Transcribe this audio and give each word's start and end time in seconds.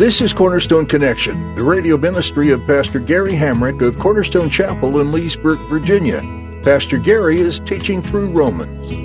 This 0.00 0.22
is 0.22 0.32
Cornerstone 0.32 0.86
Connection, 0.86 1.54
the 1.56 1.62
radio 1.62 1.98
ministry 1.98 2.52
of 2.52 2.66
Pastor 2.66 3.00
Gary 3.00 3.32
Hamrick 3.32 3.86
of 3.86 3.98
Cornerstone 3.98 4.48
Chapel 4.48 4.98
in 4.98 5.12
Leesburg, 5.12 5.58
Virginia. 5.68 6.22
Pastor 6.64 6.96
Gary 6.96 7.38
is 7.38 7.60
teaching 7.60 8.00
through 8.00 8.30
Romans. 8.30 8.90
Real 8.90 9.04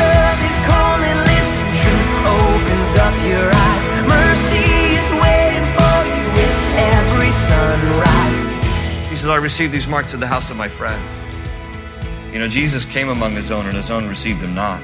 love 0.00 0.40
is 0.40 0.58
calling, 0.64 1.18
listen, 1.28 1.68
truth 1.84 2.16
opens 2.32 2.96
up 2.96 3.12
your 3.28 3.44
eyes. 3.52 3.84
Mercy 4.08 4.64
is 4.96 5.08
waiting 5.20 5.66
for 5.76 6.00
you 6.08 6.24
with 6.32 6.56
every 6.96 7.32
sunrise. 7.44 9.10
He 9.10 9.16
says, 9.16 9.28
I 9.28 9.36
received 9.36 9.74
these 9.74 9.86
marks 9.86 10.14
at 10.14 10.20
the 10.20 10.26
house 10.26 10.48
of 10.50 10.56
my 10.56 10.70
friends. 10.70 11.04
You 12.32 12.38
know, 12.38 12.48
Jesus 12.48 12.86
came 12.86 13.10
among 13.10 13.34
his 13.34 13.50
own, 13.50 13.66
and 13.66 13.74
his 13.76 13.90
own 13.90 14.08
received 14.08 14.40
him 14.40 14.54
not. 14.54 14.82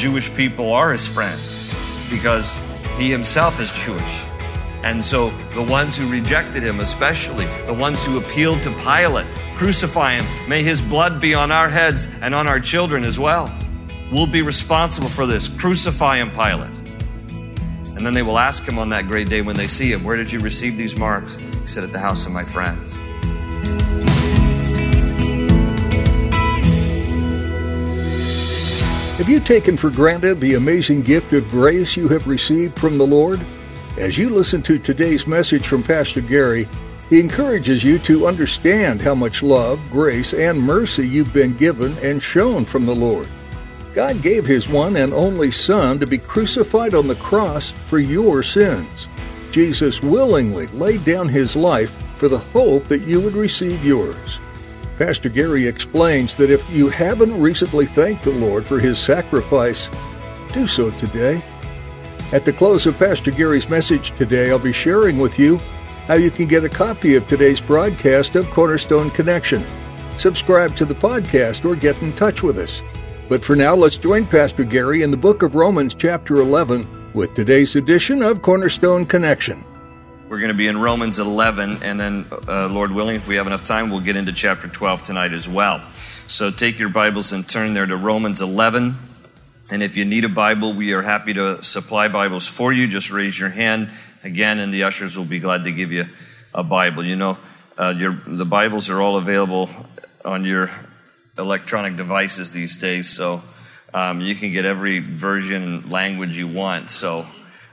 Jewish 0.00 0.32
people 0.32 0.72
are 0.72 0.92
his 0.92 1.06
friends 1.06 1.74
because 2.10 2.56
he 2.96 3.10
himself 3.10 3.60
is 3.60 3.70
Jewish. 3.70 4.24
And 4.82 5.04
so 5.04 5.28
the 5.54 5.62
ones 5.62 5.94
who 5.94 6.10
rejected 6.10 6.62
him, 6.62 6.80
especially 6.80 7.44
the 7.66 7.74
ones 7.74 8.02
who 8.06 8.16
appealed 8.16 8.62
to 8.62 8.70
Pilate, 8.76 9.26
crucify 9.56 10.18
him, 10.18 10.48
may 10.48 10.62
his 10.62 10.80
blood 10.80 11.20
be 11.20 11.34
on 11.34 11.52
our 11.52 11.68
heads 11.68 12.08
and 12.22 12.34
on 12.34 12.48
our 12.48 12.58
children 12.58 13.04
as 13.04 13.18
well. 13.18 13.54
We'll 14.10 14.26
be 14.26 14.40
responsible 14.40 15.10
for 15.10 15.26
this. 15.26 15.48
Crucify 15.48 16.16
him, 16.16 16.30
Pilate. 16.30 16.72
And 17.94 18.06
then 18.06 18.14
they 18.14 18.22
will 18.22 18.38
ask 18.38 18.62
him 18.62 18.78
on 18.78 18.88
that 18.88 19.06
great 19.06 19.28
day 19.28 19.42
when 19.42 19.54
they 19.54 19.66
see 19.66 19.92
him, 19.92 20.02
Where 20.02 20.16
did 20.16 20.32
you 20.32 20.38
receive 20.38 20.78
these 20.78 20.96
marks? 20.96 21.36
He 21.36 21.66
said, 21.66 21.84
At 21.84 21.92
the 21.92 21.98
house 21.98 22.24
of 22.24 22.32
my 22.32 22.44
friends. 22.44 22.94
Have 29.20 29.28
you 29.28 29.38
taken 29.38 29.76
for 29.76 29.90
granted 29.90 30.40
the 30.40 30.54
amazing 30.54 31.02
gift 31.02 31.34
of 31.34 31.50
grace 31.50 31.94
you 31.94 32.08
have 32.08 32.26
received 32.26 32.78
from 32.78 32.96
the 32.96 33.06
Lord? 33.06 33.38
As 33.98 34.16
you 34.16 34.30
listen 34.30 34.62
to 34.62 34.78
today's 34.78 35.26
message 35.26 35.66
from 35.66 35.82
Pastor 35.82 36.22
Gary, 36.22 36.66
he 37.10 37.20
encourages 37.20 37.84
you 37.84 37.98
to 37.98 38.26
understand 38.26 39.02
how 39.02 39.14
much 39.14 39.42
love, 39.42 39.78
grace, 39.90 40.32
and 40.32 40.58
mercy 40.58 41.06
you've 41.06 41.34
been 41.34 41.54
given 41.58 41.94
and 41.98 42.22
shown 42.22 42.64
from 42.64 42.86
the 42.86 42.94
Lord. 42.94 43.28
God 43.92 44.22
gave 44.22 44.46
his 44.46 44.70
one 44.70 44.96
and 44.96 45.12
only 45.12 45.50
Son 45.50 46.00
to 46.00 46.06
be 46.06 46.16
crucified 46.16 46.94
on 46.94 47.06
the 47.06 47.14
cross 47.16 47.68
for 47.68 47.98
your 47.98 48.42
sins. 48.42 49.06
Jesus 49.50 50.02
willingly 50.02 50.66
laid 50.68 51.04
down 51.04 51.28
his 51.28 51.54
life 51.54 51.92
for 52.16 52.28
the 52.28 52.38
hope 52.38 52.84
that 52.84 53.02
you 53.02 53.20
would 53.20 53.34
receive 53.34 53.84
yours. 53.84 54.38
Pastor 55.00 55.30
Gary 55.30 55.66
explains 55.66 56.34
that 56.34 56.50
if 56.50 56.68
you 56.68 56.90
haven't 56.90 57.40
recently 57.40 57.86
thanked 57.86 58.22
the 58.22 58.32
Lord 58.32 58.66
for 58.66 58.78
his 58.78 58.98
sacrifice, 58.98 59.88
do 60.52 60.66
so 60.66 60.90
today. 60.90 61.42
At 62.34 62.44
the 62.44 62.52
close 62.52 62.84
of 62.84 62.98
Pastor 62.98 63.30
Gary's 63.30 63.70
message 63.70 64.14
today, 64.18 64.50
I'll 64.50 64.58
be 64.58 64.74
sharing 64.74 65.16
with 65.16 65.38
you 65.38 65.56
how 66.06 66.16
you 66.16 66.30
can 66.30 66.46
get 66.46 66.64
a 66.64 66.68
copy 66.68 67.14
of 67.14 67.26
today's 67.26 67.62
broadcast 67.62 68.36
of 68.36 68.50
Cornerstone 68.50 69.08
Connection. 69.08 69.64
Subscribe 70.18 70.76
to 70.76 70.84
the 70.84 70.94
podcast 70.94 71.64
or 71.64 71.76
get 71.76 72.02
in 72.02 72.12
touch 72.12 72.42
with 72.42 72.58
us. 72.58 72.82
But 73.26 73.42
for 73.42 73.56
now, 73.56 73.74
let's 73.74 73.96
join 73.96 74.26
Pastor 74.26 74.64
Gary 74.64 75.02
in 75.02 75.10
the 75.10 75.16
book 75.16 75.42
of 75.42 75.54
Romans, 75.54 75.94
chapter 75.94 76.42
11, 76.42 77.14
with 77.14 77.32
today's 77.32 77.74
edition 77.74 78.20
of 78.20 78.42
Cornerstone 78.42 79.06
Connection. 79.06 79.64
We're 80.30 80.38
going 80.38 80.50
to 80.50 80.54
be 80.54 80.68
in 80.68 80.78
Romans 80.78 81.18
11, 81.18 81.82
and 81.82 81.98
then, 81.98 82.24
uh, 82.46 82.68
Lord 82.68 82.92
willing, 82.92 83.16
if 83.16 83.26
we 83.26 83.34
have 83.34 83.48
enough 83.48 83.64
time, 83.64 83.90
we'll 83.90 83.98
get 83.98 84.14
into 84.14 84.32
chapter 84.32 84.68
12 84.68 85.02
tonight 85.02 85.32
as 85.32 85.48
well. 85.48 85.82
So 86.28 86.52
take 86.52 86.78
your 86.78 86.88
Bibles 86.88 87.32
and 87.32 87.48
turn 87.48 87.72
there 87.72 87.84
to 87.84 87.96
Romans 87.96 88.40
11. 88.40 88.94
And 89.72 89.82
if 89.82 89.96
you 89.96 90.04
need 90.04 90.24
a 90.24 90.28
Bible, 90.28 90.72
we 90.72 90.92
are 90.92 91.02
happy 91.02 91.34
to 91.34 91.64
supply 91.64 92.06
Bibles 92.06 92.46
for 92.46 92.72
you. 92.72 92.86
Just 92.86 93.10
raise 93.10 93.40
your 93.40 93.48
hand 93.48 93.90
again, 94.22 94.60
and 94.60 94.72
the 94.72 94.84
ushers 94.84 95.18
will 95.18 95.24
be 95.24 95.40
glad 95.40 95.64
to 95.64 95.72
give 95.72 95.90
you 95.90 96.06
a 96.54 96.62
Bible. 96.62 97.04
You 97.04 97.16
know, 97.16 97.36
uh, 97.76 97.92
your, 97.98 98.12
the 98.24 98.46
Bibles 98.46 98.88
are 98.88 99.02
all 99.02 99.16
available 99.16 99.68
on 100.24 100.44
your 100.44 100.70
electronic 101.38 101.96
devices 101.96 102.52
these 102.52 102.78
days, 102.78 103.08
so 103.10 103.42
um, 103.92 104.20
you 104.20 104.36
can 104.36 104.52
get 104.52 104.64
every 104.64 105.00
version 105.00 105.90
language 105.90 106.38
you 106.38 106.46
want. 106.46 106.92
So, 106.92 107.26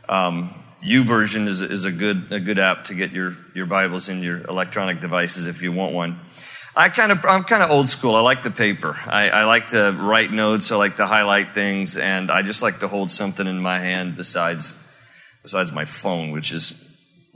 um, 0.10 0.56
YouVersion 0.84 1.48
is, 1.48 1.62
is 1.62 1.86
a 1.86 1.92
good 1.92 2.32
a 2.32 2.40
good 2.40 2.60
app 2.60 2.86
to 2.86 2.94
get 2.94 3.12
your, 3.12 3.36
your 3.56 3.66
Bibles 3.66 4.10
in 4.10 4.22
your 4.22 4.42
electronic 4.48 5.00
devices 5.00 5.48
if 5.48 5.62
you 5.62 5.72
want 5.72 5.94
one. 5.94 6.20
I 6.76 6.90
kind 6.90 7.12
of 7.12 7.26
I'm 7.26 7.44
kind 7.44 7.64
of 7.64 7.72
old 7.72 7.90
school. 7.90 8.16
I 8.16 8.22
like 8.22 8.44
the 8.44 8.52
paper. 8.52 8.96
I, 9.06 9.30
I 9.30 9.44
like 9.46 9.68
to 9.68 9.92
write 10.00 10.32
notes. 10.32 10.72
I 10.72 10.76
like 10.76 10.98
to 10.98 11.08
highlight 11.08 11.56
things, 11.56 11.98
and 11.98 12.30
I 12.30 12.44
just 12.44 12.62
like 12.62 12.80
to 12.80 12.88
hold 12.88 13.10
something 13.10 13.48
in 13.48 13.60
my 13.60 13.80
hand 13.80 14.16
besides 14.16 14.76
besides 15.42 15.72
my 15.72 15.86
phone, 15.86 16.32
which 16.32 16.52
is, 16.52 16.88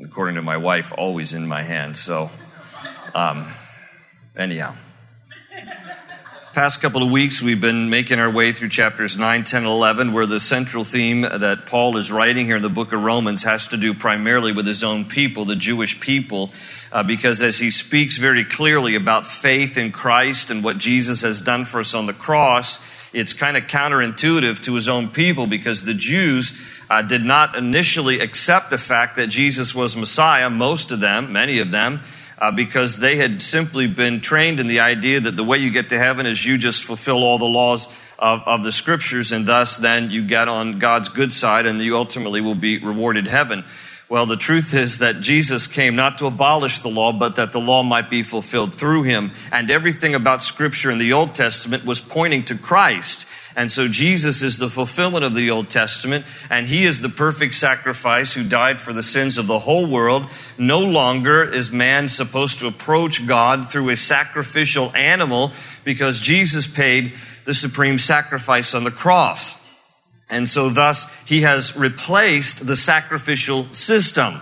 according 0.03 0.35
to 0.35 0.43
my 0.43 0.57
wife, 0.57 0.93
always 0.95 1.33
in 1.33 1.47
my 1.47 1.63
hand. 1.63 1.97
So, 1.97 2.29
um, 3.15 3.47
anyhow 4.37 4.75
past 6.53 6.81
couple 6.81 7.01
of 7.01 7.09
weeks, 7.09 7.41
we've 7.41 7.61
been 7.61 7.89
making 7.89 8.19
our 8.19 8.29
way 8.29 8.51
through 8.51 8.67
chapters 8.67 9.17
9, 9.17 9.45
10, 9.45 9.65
11, 9.65 10.11
where 10.11 10.25
the 10.25 10.39
central 10.39 10.83
theme 10.83 11.21
that 11.21 11.65
Paul 11.65 11.95
is 11.95 12.11
writing 12.11 12.45
here 12.45 12.57
in 12.57 12.61
the 12.61 12.69
book 12.69 12.91
of 12.91 13.01
Romans 13.01 13.43
has 13.43 13.69
to 13.69 13.77
do 13.77 13.93
primarily 13.93 14.51
with 14.51 14.67
his 14.67 14.83
own 14.83 15.05
people, 15.05 15.45
the 15.45 15.55
Jewish 15.55 16.01
people, 16.01 16.51
uh, 16.91 17.03
because 17.03 17.41
as 17.41 17.59
he 17.59 17.71
speaks 17.71 18.17
very 18.17 18.43
clearly 18.43 18.95
about 18.95 19.25
faith 19.25 19.77
in 19.77 19.93
Christ 19.93 20.51
and 20.51 20.61
what 20.61 20.77
Jesus 20.77 21.21
has 21.21 21.41
done 21.41 21.63
for 21.63 21.79
us 21.79 21.93
on 21.93 22.05
the 22.05 22.13
cross, 22.13 22.79
it's 23.13 23.31
kind 23.31 23.55
of 23.55 23.63
counterintuitive 23.63 24.61
to 24.63 24.73
his 24.73 24.89
own 24.89 25.07
people 25.07 25.47
because 25.47 25.85
the 25.85 25.93
Jews 25.93 26.53
uh, 26.89 27.01
did 27.01 27.23
not 27.23 27.55
initially 27.55 28.19
accept 28.19 28.69
the 28.69 28.77
fact 28.77 29.15
that 29.15 29.27
Jesus 29.27 29.73
was 29.73 29.95
Messiah, 29.95 30.49
most 30.49 30.91
of 30.91 30.99
them, 30.99 31.31
many 31.31 31.59
of 31.59 31.71
them 31.71 32.01
uh, 32.41 32.49
because 32.49 32.97
they 32.97 33.17
had 33.17 33.43
simply 33.43 33.85
been 33.85 34.19
trained 34.19 34.59
in 34.59 34.65
the 34.65 34.79
idea 34.79 35.19
that 35.19 35.35
the 35.35 35.43
way 35.43 35.59
you 35.59 35.69
get 35.69 35.89
to 35.89 35.97
heaven 35.99 36.25
is 36.25 36.43
you 36.43 36.57
just 36.57 36.83
fulfill 36.83 37.23
all 37.23 37.37
the 37.37 37.45
laws 37.45 37.87
of, 38.17 38.41
of 38.47 38.63
the 38.63 38.71
scriptures, 38.71 39.31
and 39.31 39.45
thus 39.45 39.77
then 39.77 40.09
you 40.09 40.25
get 40.25 40.47
on 40.47 40.79
God's 40.79 41.07
good 41.07 41.31
side 41.31 41.67
and 41.67 41.79
you 41.79 41.95
ultimately 41.95 42.41
will 42.41 42.55
be 42.55 42.79
rewarded 42.79 43.27
heaven. 43.27 43.63
Well, 44.09 44.25
the 44.25 44.37
truth 44.37 44.73
is 44.73 44.99
that 44.99 45.21
Jesus 45.21 45.67
came 45.67 45.95
not 45.95 46.17
to 46.17 46.25
abolish 46.25 46.79
the 46.79 46.89
law, 46.89 47.13
but 47.13 47.35
that 47.35 47.53
the 47.53 47.61
law 47.61 47.81
might 47.81 48.09
be 48.09 48.23
fulfilled 48.23 48.75
through 48.75 49.03
him. 49.03 49.31
And 49.53 49.71
everything 49.71 50.15
about 50.15 50.43
scripture 50.43 50.91
in 50.91 50.97
the 50.97 51.13
Old 51.13 51.33
Testament 51.33 51.85
was 51.85 52.01
pointing 52.01 52.43
to 52.45 52.57
Christ. 52.57 53.25
And 53.55 53.69
so 53.69 53.87
Jesus 53.87 54.41
is 54.41 54.57
the 54.57 54.69
fulfillment 54.69 55.25
of 55.25 55.35
the 55.35 55.51
Old 55.51 55.69
Testament, 55.69 56.25
and 56.49 56.67
He 56.67 56.85
is 56.85 57.01
the 57.01 57.09
perfect 57.09 57.53
sacrifice 57.53 58.33
who 58.33 58.43
died 58.43 58.79
for 58.79 58.93
the 58.93 59.03
sins 59.03 59.37
of 59.37 59.47
the 59.47 59.59
whole 59.59 59.85
world. 59.85 60.27
No 60.57 60.79
longer 60.79 61.43
is 61.43 61.71
man 61.71 62.07
supposed 62.07 62.59
to 62.59 62.67
approach 62.67 63.27
God 63.27 63.69
through 63.69 63.89
a 63.89 63.97
sacrificial 63.97 64.91
animal 64.95 65.51
because 65.83 66.21
Jesus 66.21 66.67
paid 66.67 67.13
the 67.45 67.53
supreme 67.53 67.97
sacrifice 67.97 68.73
on 68.73 68.83
the 68.83 68.91
cross. 68.91 69.61
And 70.29 70.47
so 70.47 70.69
thus 70.69 71.05
He 71.25 71.41
has 71.41 71.75
replaced 71.75 72.65
the 72.65 72.75
sacrificial 72.75 73.71
system. 73.73 74.39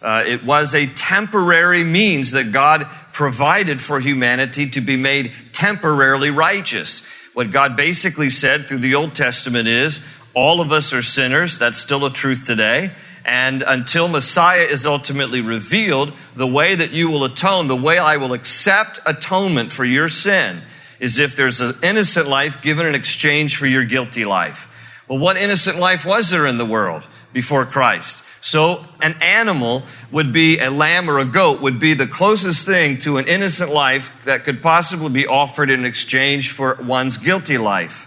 Uh, 0.00 0.22
it 0.26 0.44
was 0.44 0.74
a 0.74 0.86
temporary 0.86 1.82
means 1.84 2.32
that 2.32 2.52
God 2.52 2.86
provided 3.12 3.80
for 3.80 3.98
humanity 3.98 4.70
to 4.70 4.80
be 4.80 4.96
made 4.96 5.32
temporarily 5.52 6.30
righteous. 6.30 7.02
What 7.38 7.52
God 7.52 7.76
basically 7.76 8.30
said 8.30 8.66
through 8.66 8.80
the 8.80 8.96
Old 8.96 9.14
Testament 9.14 9.68
is 9.68 10.02
all 10.34 10.60
of 10.60 10.72
us 10.72 10.92
are 10.92 11.02
sinners. 11.02 11.56
That's 11.56 11.78
still 11.78 12.04
a 12.04 12.12
truth 12.12 12.44
today. 12.44 12.90
And 13.24 13.62
until 13.62 14.08
Messiah 14.08 14.64
is 14.64 14.84
ultimately 14.84 15.40
revealed, 15.40 16.12
the 16.34 16.48
way 16.48 16.74
that 16.74 16.90
you 16.90 17.08
will 17.08 17.22
atone, 17.22 17.68
the 17.68 17.76
way 17.76 17.96
I 17.96 18.16
will 18.16 18.32
accept 18.32 18.98
atonement 19.06 19.70
for 19.70 19.84
your 19.84 20.08
sin, 20.08 20.62
is 20.98 21.20
if 21.20 21.36
there's 21.36 21.60
an 21.60 21.76
innocent 21.80 22.26
life 22.26 22.60
given 22.60 22.86
in 22.86 22.96
exchange 22.96 23.54
for 23.54 23.68
your 23.68 23.84
guilty 23.84 24.24
life. 24.24 24.68
Well, 25.06 25.20
what 25.20 25.36
innocent 25.36 25.78
life 25.78 26.04
was 26.04 26.30
there 26.30 26.44
in 26.44 26.56
the 26.56 26.66
world 26.66 27.04
before 27.32 27.66
Christ? 27.66 28.24
So 28.40 28.84
an 29.02 29.16
animal 29.20 29.82
would 30.12 30.32
be 30.32 30.58
a 30.58 30.70
lamb 30.70 31.10
or 31.10 31.18
a 31.18 31.24
goat 31.24 31.60
would 31.60 31.80
be 31.80 31.94
the 31.94 32.06
closest 32.06 32.66
thing 32.66 32.98
to 32.98 33.18
an 33.18 33.26
innocent 33.26 33.70
life 33.70 34.12
that 34.24 34.44
could 34.44 34.62
possibly 34.62 35.10
be 35.10 35.26
offered 35.26 35.70
in 35.70 35.84
exchange 35.84 36.52
for 36.52 36.78
one's 36.80 37.18
guilty 37.18 37.58
life. 37.58 38.06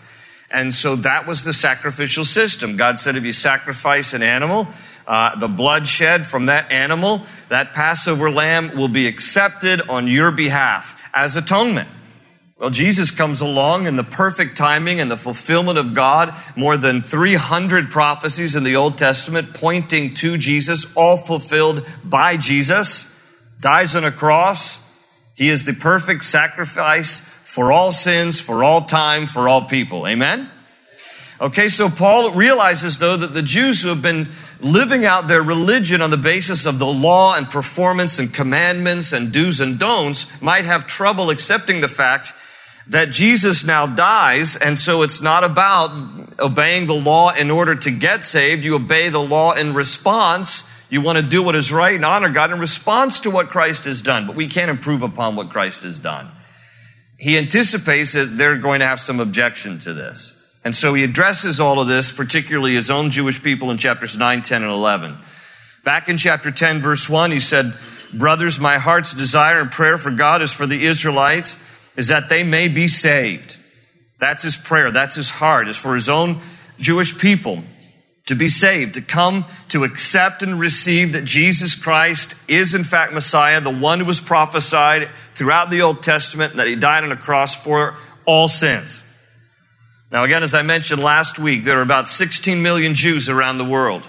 And 0.49 0.73
so 0.73 0.95
that 0.97 1.27
was 1.27 1.43
the 1.43 1.53
sacrificial 1.53 2.25
system. 2.25 2.75
God 2.75 2.99
said 2.99 3.15
if 3.15 3.23
you 3.23 3.33
sacrifice 3.33 4.13
an 4.13 4.23
animal, 4.23 4.67
uh, 5.07 5.37
the 5.39 5.47
blood 5.47 5.87
shed 5.87 6.27
from 6.27 6.47
that 6.47 6.71
animal, 6.71 7.25
that 7.49 7.73
Passover 7.73 8.29
lamb 8.29 8.77
will 8.77 8.87
be 8.87 9.07
accepted 9.07 9.81
on 9.81 10.07
your 10.07 10.31
behalf 10.31 10.99
as 11.13 11.35
atonement. 11.35 11.89
Well, 12.61 12.69
Jesus 12.69 13.09
comes 13.09 13.41
along 13.41 13.87
in 13.87 13.95
the 13.95 14.03
perfect 14.03 14.55
timing 14.55 14.99
and 14.99 15.09
the 15.09 15.17
fulfillment 15.17 15.79
of 15.79 15.95
God. 15.95 16.35
More 16.55 16.77
than 16.77 17.01
300 17.01 17.89
prophecies 17.89 18.55
in 18.55 18.63
the 18.63 18.75
Old 18.75 18.99
Testament 18.99 19.55
pointing 19.55 20.13
to 20.13 20.37
Jesus, 20.37 20.85
all 20.95 21.17
fulfilled 21.17 21.83
by 22.03 22.37
Jesus. 22.37 23.19
Dies 23.59 23.95
on 23.95 24.05
a 24.05 24.11
cross. 24.11 24.87
He 25.33 25.49
is 25.49 25.65
the 25.65 25.73
perfect 25.73 26.23
sacrifice 26.23 27.21
for 27.43 27.71
all 27.71 27.91
sins, 27.91 28.39
for 28.39 28.63
all 28.63 28.85
time, 28.85 29.25
for 29.25 29.49
all 29.49 29.63
people. 29.63 30.07
Amen? 30.07 30.47
Okay, 31.41 31.67
so 31.67 31.89
Paul 31.89 32.29
realizes 32.29 32.99
though 32.99 33.17
that 33.17 33.33
the 33.33 33.41
Jews 33.41 33.81
who 33.81 33.89
have 33.89 34.03
been 34.03 34.29
living 34.59 35.03
out 35.03 35.27
their 35.27 35.41
religion 35.41 35.99
on 35.99 36.11
the 36.11 36.17
basis 36.17 36.67
of 36.67 36.77
the 36.77 36.85
law 36.85 37.35
and 37.35 37.49
performance 37.49 38.19
and 38.19 38.31
commandments 38.31 39.13
and 39.13 39.31
do's 39.31 39.59
and 39.59 39.79
don'ts 39.79 40.27
might 40.39 40.65
have 40.65 40.85
trouble 40.85 41.31
accepting 41.31 41.81
the 41.81 41.87
fact 41.87 42.35
that 42.87 43.11
Jesus 43.11 43.63
now 43.63 43.85
dies, 43.87 44.55
and 44.55 44.77
so 44.77 45.03
it's 45.03 45.21
not 45.21 45.43
about 45.43 45.91
obeying 46.39 46.87
the 46.87 46.95
law 46.95 47.31
in 47.31 47.51
order 47.51 47.75
to 47.75 47.91
get 47.91 48.23
saved. 48.23 48.63
You 48.63 48.75
obey 48.75 49.09
the 49.09 49.21
law 49.21 49.53
in 49.53 49.73
response. 49.73 50.67
You 50.89 51.01
want 51.01 51.17
to 51.17 51.23
do 51.23 51.41
what 51.41 51.55
is 51.55 51.71
right 51.71 51.95
and 51.95 52.03
honor 52.03 52.29
God 52.29 52.51
in 52.51 52.59
response 52.59 53.21
to 53.21 53.31
what 53.31 53.49
Christ 53.49 53.85
has 53.85 54.01
done, 54.01 54.27
but 54.27 54.35
we 54.35 54.47
can't 54.47 54.69
improve 54.69 55.03
upon 55.03 55.35
what 55.35 55.49
Christ 55.49 55.83
has 55.83 55.99
done. 55.99 56.31
He 57.17 57.37
anticipates 57.37 58.13
that 58.13 58.35
they're 58.37 58.57
going 58.57 58.79
to 58.79 58.87
have 58.87 58.99
some 58.99 59.19
objection 59.19 59.79
to 59.79 59.93
this. 59.93 60.33
And 60.63 60.75
so 60.75 60.93
he 60.93 61.03
addresses 61.03 61.59
all 61.59 61.79
of 61.79 61.87
this, 61.87 62.11
particularly 62.11 62.75
his 62.75 62.91
own 62.91 63.09
Jewish 63.09 63.41
people 63.41 63.71
in 63.71 63.77
chapters 63.77 64.17
9, 64.17 64.41
10, 64.41 64.63
and 64.63 64.71
11. 64.71 65.17
Back 65.83 66.09
in 66.09 66.17
chapter 66.17 66.51
10, 66.51 66.81
verse 66.81 67.09
1, 67.09 67.31
he 67.31 67.39
said, 67.39 67.73
Brothers, 68.13 68.59
my 68.59 68.77
heart's 68.77 69.13
desire 69.13 69.59
and 69.61 69.71
prayer 69.71 69.97
for 69.97 70.11
God 70.11 70.41
is 70.41 70.51
for 70.51 70.67
the 70.67 70.85
Israelites, 70.85 71.57
is 71.95 72.07
that 72.07 72.29
they 72.29 72.43
may 72.43 72.67
be 72.67 72.87
saved. 72.87 73.57
That's 74.19 74.43
his 74.43 74.55
prayer. 74.55 74.91
That's 74.91 75.15
his 75.15 75.29
heart, 75.29 75.67
is 75.67 75.77
for 75.77 75.95
his 75.95 76.09
own 76.09 76.41
Jewish 76.77 77.17
people 77.17 77.63
to 78.27 78.35
be 78.35 78.49
saved, 78.49 78.93
to 78.93 79.01
come 79.01 79.45
to 79.69 79.83
accept 79.83 80.43
and 80.43 80.59
receive 80.59 81.13
that 81.13 81.25
Jesus 81.25 81.75
Christ 81.75 82.35
is 82.47 82.73
in 82.73 82.83
fact 82.83 83.13
Messiah, 83.13 83.59
the 83.59 83.69
one 83.69 83.99
who 83.99 84.05
was 84.05 84.19
prophesied 84.19 85.09
throughout 85.33 85.69
the 85.69 85.81
Old 85.81 86.03
Testament, 86.03 86.51
and 86.51 86.59
that 86.59 86.67
he 86.67 86.75
died 86.75 87.03
on 87.03 87.11
a 87.11 87.17
cross 87.17 87.55
for 87.55 87.95
all 88.25 88.47
sins. 88.47 89.03
Now, 90.11 90.23
again, 90.23 90.43
as 90.43 90.53
I 90.53 90.61
mentioned 90.61 91.01
last 91.01 91.39
week, 91.39 91.63
there 91.63 91.79
are 91.79 91.81
about 91.81 92.07
16 92.07 92.61
million 92.61 92.95
Jews 92.95 93.27
around 93.27 93.57
the 93.57 93.65
world. 93.65 94.03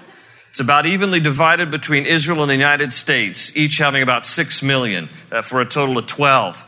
It's 0.50 0.60
about 0.60 0.84
evenly 0.84 1.20
divided 1.20 1.70
between 1.70 2.04
Israel 2.04 2.42
and 2.42 2.50
the 2.50 2.54
United 2.54 2.92
States, 2.92 3.56
each 3.56 3.78
having 3.78 4.02
about 4.02 4.26
6 4.26 4.62
million, 4.62 5.08
uh, 5.30 5.42
for 5.42 5.60
a 5.60 5.64
total 5.64 5.96
of 5.96 6.06
12. 6.06 6.64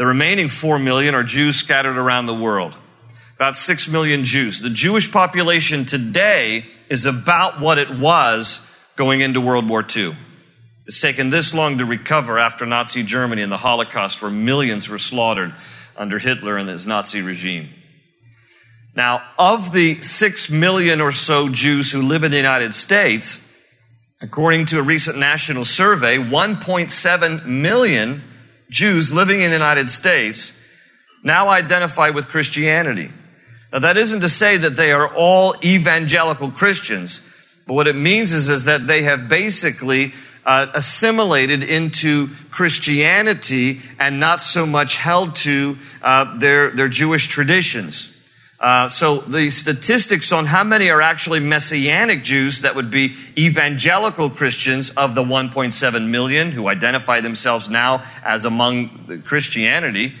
The 0.00 0.06
remaining 0.06 0.48
4 0.48 0.78
million 0.78 1.14
are 1.14 1.22
Jews 1.22 1.56
scattered 1.56 1.98
around 1.98 2.24
the 2.24 2.32
world. 2.32 2.74
About 3.36 3.54
6 3.54 3.86
million 3.88 4.24
Jews. 4.24 4.58
The 4.58 4.70
Jewish 4.70 5.12
population 5.12 5.84
today 5.84 6.64
is 6.88 7.04
about 7.04 7.60
what 7.60 7.76
it 7.76 7.90
was 7.90 8.66
going 8.96 9.20
into 9.20 9.42
World 9.42 9.68
War 9.68 9.84
II. 9.94 10.16
It's 10.86 11.02
taken 11.02 11.28
this 11.28 11.52
long 11.52 11.76
to 11.76 11.84
recover 11.84 12.38
after 12.38 12.64
Nazi 12.64 13.02
Germany 13.02 13.42
and 13.42 13.52
the 13.52 13.58
Holocaust, 13.58 14.22
where 14.22 14.30
millions 14.30 14.88
were 14.88 14.98
slaughtered 14.98 15.52
under 15.98 16.18
Hitler 16.18 16.56
and 16.56 16.70
his 16.70 16.86
Nazi 16.86 17.20
regime. 17.20 17.68
Now, 18.96 19.22
of 19.38 19.70
the 19.74 20.00
six 20.00 20.48
million 20.48 21.02
or 21.02 21.12
so 21.12 21.50
Jews 21.50 21.92
who 21.92 22.00
live 22.00 22.24
in 22.24 22.30
the 22.30 22.38
United 22.38 22.72
States, 22.72 23.52
according 24.22 24.64
to 24.64 24.78
a 24.78 24.82
recent 24.82 25.18
national 25.18 25.66
survey, 25.66 26.16
1.7 26.16 27.44
million 27.44 28.22
Jews 28.70 29.12
living 29.12 29.42
in 29.42 29.50
the 29.50 29.56
United 29.56 29.90
States 29.90 30.54
now 31.22 31.48
identify 31.48 32.10
with 32.10 32.28
Christianity. 32.28 33.10
Now, 33.72 33.80
that 33.80 33.96
isn't 33.96 34.22
to 34.22 34.28
say 34.28 34.56
that 34.56 34.76
they 34.76 34.90
are 34.92 35.12
all 35.14 35.54
evangelical 35.62 36.50
Christians, 36.50 37.20
but 37.66 37.74
what 37.74 37.86
it 37.86 37.94
means 37.94 38.32
is, 38.32 38.48
is 38.48 38.64
that 38.64 38.86
they 38.86 39.02
have 39.02 39.28
basically 39.28 40.14
uh, 40.44 40.66
assimilated 40.74 41.62
into 41.62 42.30
Christianity 42.50 43.80
and 43.98 44.18
not 44.18 44.42
so 44.42 44.66
much 44.66 44.96
held 44.96 45.36
to 45.36 45.76
uh, 46.02 46.38
their, 46.38 46.70
their 46.70 46.88
Jewish 46.88 47.28
traditions. 47.28 48.16
Uh, 48.60 48.88
so 48.88 49.20
the 49.20 49.48
statistics 49.48 50.32
on 50.32 50.44
how 50.44 50.62
many 50.62 50.90
are 50.90 51.00
actually 51.00 51.40
Messianic 51.40 52.22
Jews 52.22 52.60
that 52.60 52.74
would 52.74 52.90
be 52.90 53.16
evangelical 53.38 54.28
Christians 54.28 54.90
of 54.90 55.14
the 55.14 55.22
1.7 55.24 56.08
million 56.08 56.50
who 56.52 56.68
identify 56.68 57.22
themselves 57.22 57.70
now 57.70 58.04
as 58.22 58.44
among 58.44 59.22
Christianity, 59.24 60.14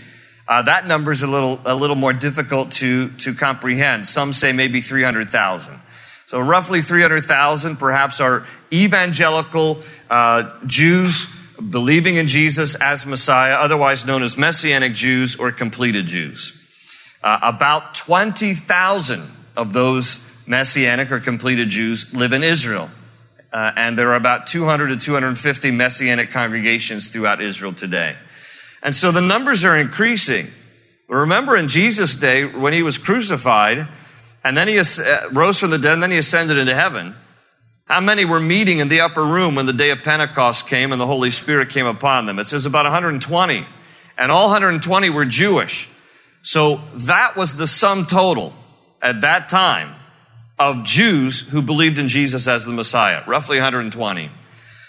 uh, 0.48 0.62
that 0.62 0.86
number 0.86 1.12
is 1.12 1.22
a 1.22 1.26
little, 1.26 1.60
a 1.66 1.74
little 1.74 1.96
more 1.96 2.14
difficult 2.14 2.72
to, 2.72 3.10
to 3.18 3.34
comprehend. 3.34 4.06
Some 4.06 4.32
say 4.32 4.52
maybe 4.52 4.80
300,000. 4.80 5.78
So 6.26 6.40
roughly 6.40 6.80
300,000 6.80 7.76
perhaps 7.76 8.20
are 8.20 8.46
evangelical 8.72 9.82
uh, 10.08 10.58
Jews 10.64 11.26
believing 11.68 12.16
in 12.16 12.26
Jesus 12.26 12.74
as 12.74 13.04
Messiah, 13.04 13.56
otherwise 13.56 14.06
known 14.06 14.22
as 14.22 14.38
Messianic 14.38 14.94
Jews 14.94 15.36
or 15.36 15.52
completed 15.52 16.06
Jews. 16.06 16.59
Uh, 17.22 17.38
about 17.42 17.94
20,000 17.94 19.30
of 19.56 19.72
those 19.72 20.18
Messianic 20.46 21.12
or 21.12 21.20
completed 21.20 21.68
Jews 21.68 22.12
live 22.14 22.32
in 22.32 22.42
Israel. 22.42 22.90
Uh, 23.52 23.72
and 23.76 23.98
there 23.98 24.08
are 24.10 24.16
about 24.16 24.46
200 24.46 24.88
to 24.88 24.96
250 24.96 25.70
Messianic 25.70 26.30
congregations 26.30 27.10
throughout 27.10 27.42
Israel 27.42 27.72
today. 27.72 28.16
And 28.82 28.94
so 28.94 29.12
the 29.12 29.20
numbers 29.20 29.64
are 29.64 29.76
increasing. 29.76 30.48
Remember 31.08 31.56
in 31.56 31.68
Jesus' 31.68 32.14
day, 32.14 32.44
when 32.46 32.72
he 32.72 32.82
was 32.82 32.96
crucified, 32.96 33.86
and 34.42 34.56
then 34.56 34.68
he 34.68 34.78
uh, 34.78 35.28
rose 35.30 35.58
from 35.60 35.70
the 35.70 35.78
dead, 35.78 35.92
and 35.94 36.02
then 36.02 36.10
he 36.10 36.18
ascended 36.18 36.56
into 36.56 36.74
heaven, 36.74 37.14
how 37.84 38.00
many 38.00 38.24
were 38.24 38.40
meeting 38.40 38.78
in 38.78 38.88
the 38.88 39.00
upper 39.00 39.24
room 39.24 39.56
when 39.56 39.66
the 39.66 39.72
day 39.72 39.90
of 39.90 40.02
Pentecost 40.02 40.68
came 40.68 40.92
and 40.92 41.00
the 41.00 41.06
Holy 41.06 41.32
Spirit 41.32 41.70
came 41.70 41.86
upon 41.86 42.24
them? 42.24 42.38
It 42.38 42.46
says 42.46 42.64
about 42.64 42.84
120. 42.84 43.66
And 44.16 44.32
all 44.32 44.44
120 44.44 45.10
were 45.10 45.24
Jewish. 45.24 45.88
So 46.42 46.80
that 46.94 47.36
was 47.36 47.56
the 47.56 47.66
sum 47.66 48.06
total 48.06 48.54
at 49.02 49.22
that 49.22 49.48
time 49.48 49.94
of 50.58 50.84
Jews 50.84 51.40
who 51.40 51.62
believed 51.62 51.98
in 51.98 52.08
Jesus 52.08 52.46
as 52.46 52.64
the 52.64 52.72
Messiah, 52.72 53.22
roughly 53.26 53.56
120. 53.56 54.30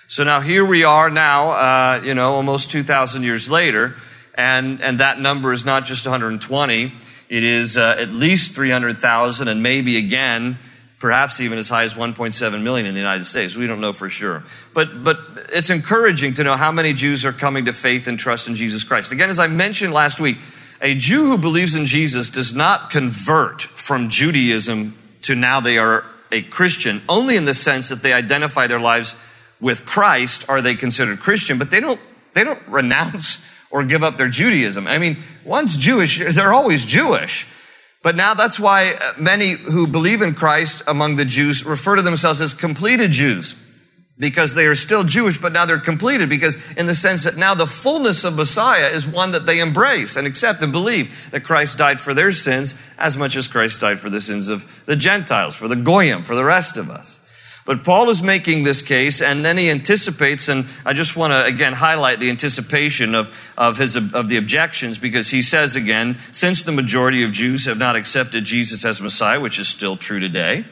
So 0.07 0.25
now 0.25 0.41
here 0.41 0.65
we 0.65 0.83
are 0.83 1.09
now, 1.09 1.51
uh, 1.51 2.01
you 2.03 2.13
know, 2.13 2.33
almost 2.33 2.71
2,000 2.71 3.23
years 3.23 3.49
later, 3.49 3.95
and, 4.35 4.81
and 4.81 4.99
that 4.99 5.19
number 5.19 5.53
is 5.53 5.63
not 5.63 5.85
just 5.85 6.05
120. 6.05 6.93
It 7.29 7.43
is 7.43 7.77
uh, 7.77 7.95
at 7.97 8.09
least 8.09 8.53
300,000 8.53 9.47
and 9.47 9.63
maybe 9.63 9.97
again, 9.97 10.59
perhaps 10.99 11.39
even 11.39 11.57
as 11.57 11.69
high 11.69 11.83
as 11.83 11.93
1.7 11.93 12.61
million 12.61 12.85
in 12.85 12.93
the 12.93 12.99
United 12.99 13.23
States. 13.23 13.55
We 13.55 13.67
don't 13.67 13.79
know 13.79 13.93
for 13.93 14.09
sure. 14.09 14.43
But, 14.73 15.05
but 15.05 15.17
it's 15.53 15.69
encouraging 15.69 16.33
to 16.33 16.43
know 16.43 16.57
how 16.57 16.73
many 16.73 16.91
Jews 16.91 17.23
are 17.23 17.31
coming 17.31 17.65
to 17.65 17.73
faith 17.73 18.07
and 18.07 18.19
trust 18.19 18.49
in 18.49 18.55
Jesus 18.55 18.83
Christ. 18.83 19.13
Again, 19.13 19.29
as 19.29 19.39
I 19.39 19.47
mentioned 19.47 19.93
last 19.93 20.19
week, 20.19 20.37
a 20.81 20.95
Jew 20.95 21.27
who 21.27 21.37
believes 21.37 21.75
in 21.75 21.85
Jesus 21.85 22.29
does 22.29 22.53
not 22.53 22.89
convert 22.89 23.61
from 23.61 24.09
Judaism 24.09 24.97
to 25.23 25.35
now 25.35 25.59
they 25.59 25.77
are 25.77 26.03
a 26.31 26.41
Christian, 26.41 27.01
only 27.07 27.35
in 27.35 27.45
the 27.45 27.53
sense 27.53 27.89
that 27.89 28.01
they 28.01 28.13
identify 28.13 28.67
their 28.67 28.79
lives 28.79 29.15
with 29.59 29.85
Christ 29.85 30.45
are 30.49 30.61
they 30.61 30.73
considered 30.73 31.19
Christian, 31.19 31.57
but 31.59 31.69
they 31.69 31.79
don't, 31.79 31.99
they 32.33 32.43
don't 32.43 32.61
renounce 32.67 33.39
or 33.69 33.83
give 33.83 34.03
up 34.03 34.17
their 34.17 34.29
Judaism. 34.29 34.87
I 34.87 34.97
mean, 34.97 35.17
once 35.45 35.77
Jewish, 35.77 36.17
they're 36.33 36.53
always 36.53 36.85
Jewish. 36.85 37.47
But 38.01 38.15
now 38.15 38.33
that's 38.33 38.59
why 38.59 39.13
many 39.19 39.51
who 39.51 39.85
believe 39.85 40.23
in 40.23 40.33
Christ 40.33 40.81
among 40.87 41.17
the 41.17 41.25
Jews 41.25 41.63
refer 41.63 41.97
to 41.97 42.01
themselves 42.01 42.41
as 42.41 42.55
completed 42.55 43.11
Jews 43.11 43.55
because 44.21 44.53
they 44.53 44.67
are 44.67 44.75
still 44.75 45.03
Jewish, 45.03 45.39
but 45.39 45.51
now 45.51 45.65
they're 45.65 45.79
completed 45.79 46.29
because 46.29 46.55
in 46.77 46.85
the 46.85 46.93
sense 46.93 47.23
that 47.23 47.37
now 47.37 47.55
the 47.55 47.65
fullness 47.65 48.23
of 48.23 48.35
Messiah 48.35 48.87
is 48.89 49.07
one 49.07 49.31
that 49.31 49.47
they 49.47 49.59
embrace 49.59 50.15
and 50.15 50.27
accept 50.27 50.61
and 50.61 50.71
believe 50.71 51.31
that 51.31 51.43
Christ 51.43 51.79
died 51.79 51.99
for 51.99 52.13
their 52.13 52.31
sins 52.31 52.75
as 52.99 53.17
much 53.17 53.35
as 53.35 53.47
Christ 53.47 53.81
died 53.81 53.99
for 53.99 54.11
the 54.11 54.21
sins 54.21 54.47
of 54.47 54.63
the 54.85 54.95
Gentiles, 54.95 55.55
for 55.55 55.67
the 55.67 55.75
Goyim, 55.75 56.21
for 56.21 56.35
the 56.35 56.43
rest 56.43 56.77
of 56.77 56.91
us. 56.91 57.19
But 57.65 57.83
Paul 57.83 58.11
is 58.11 58.21
making 58.21 58.63
this 58.63 58.83
case, 58.83 59.21
and 59.21 59.43
then 59.43 59.57
he 59.57 59.69
anticipates, 59.69 60.49
and 60.49 60.67
I 60.85 60.93
just 60.93 61.15
want 61.15 61.33
to 61.33 61.43
again 61.43 61.73
highlight 61.73 62.19
the 62.19 62.29
anticipation 62.29 63.15
of, 63.15 63.35
of 63.57 63.77
his 63.77 63.95
of 63.95 64.29
the 64.29 64.37
objections, 64.37 64.99
because 64.99 65.29
he 65.29 65.41
says 65.41 65.75
again, 65.75 66.17
since 66.31 66.63
the 66.63 66.71
majority 66.71 67.23
of 67.23 67.31
Jews 67.31 67.65
have 67.65 67.77
not 67.77 67.95
accepted 67.95 68.45
Jesus 68.45 68.85
as 68.85 69.01
Messiah, 69.01 69.39
which 69.39 69.59
is 69.59 69.67
still 69.67 69.95
true 69.97 70.19
today, 70.19 70.65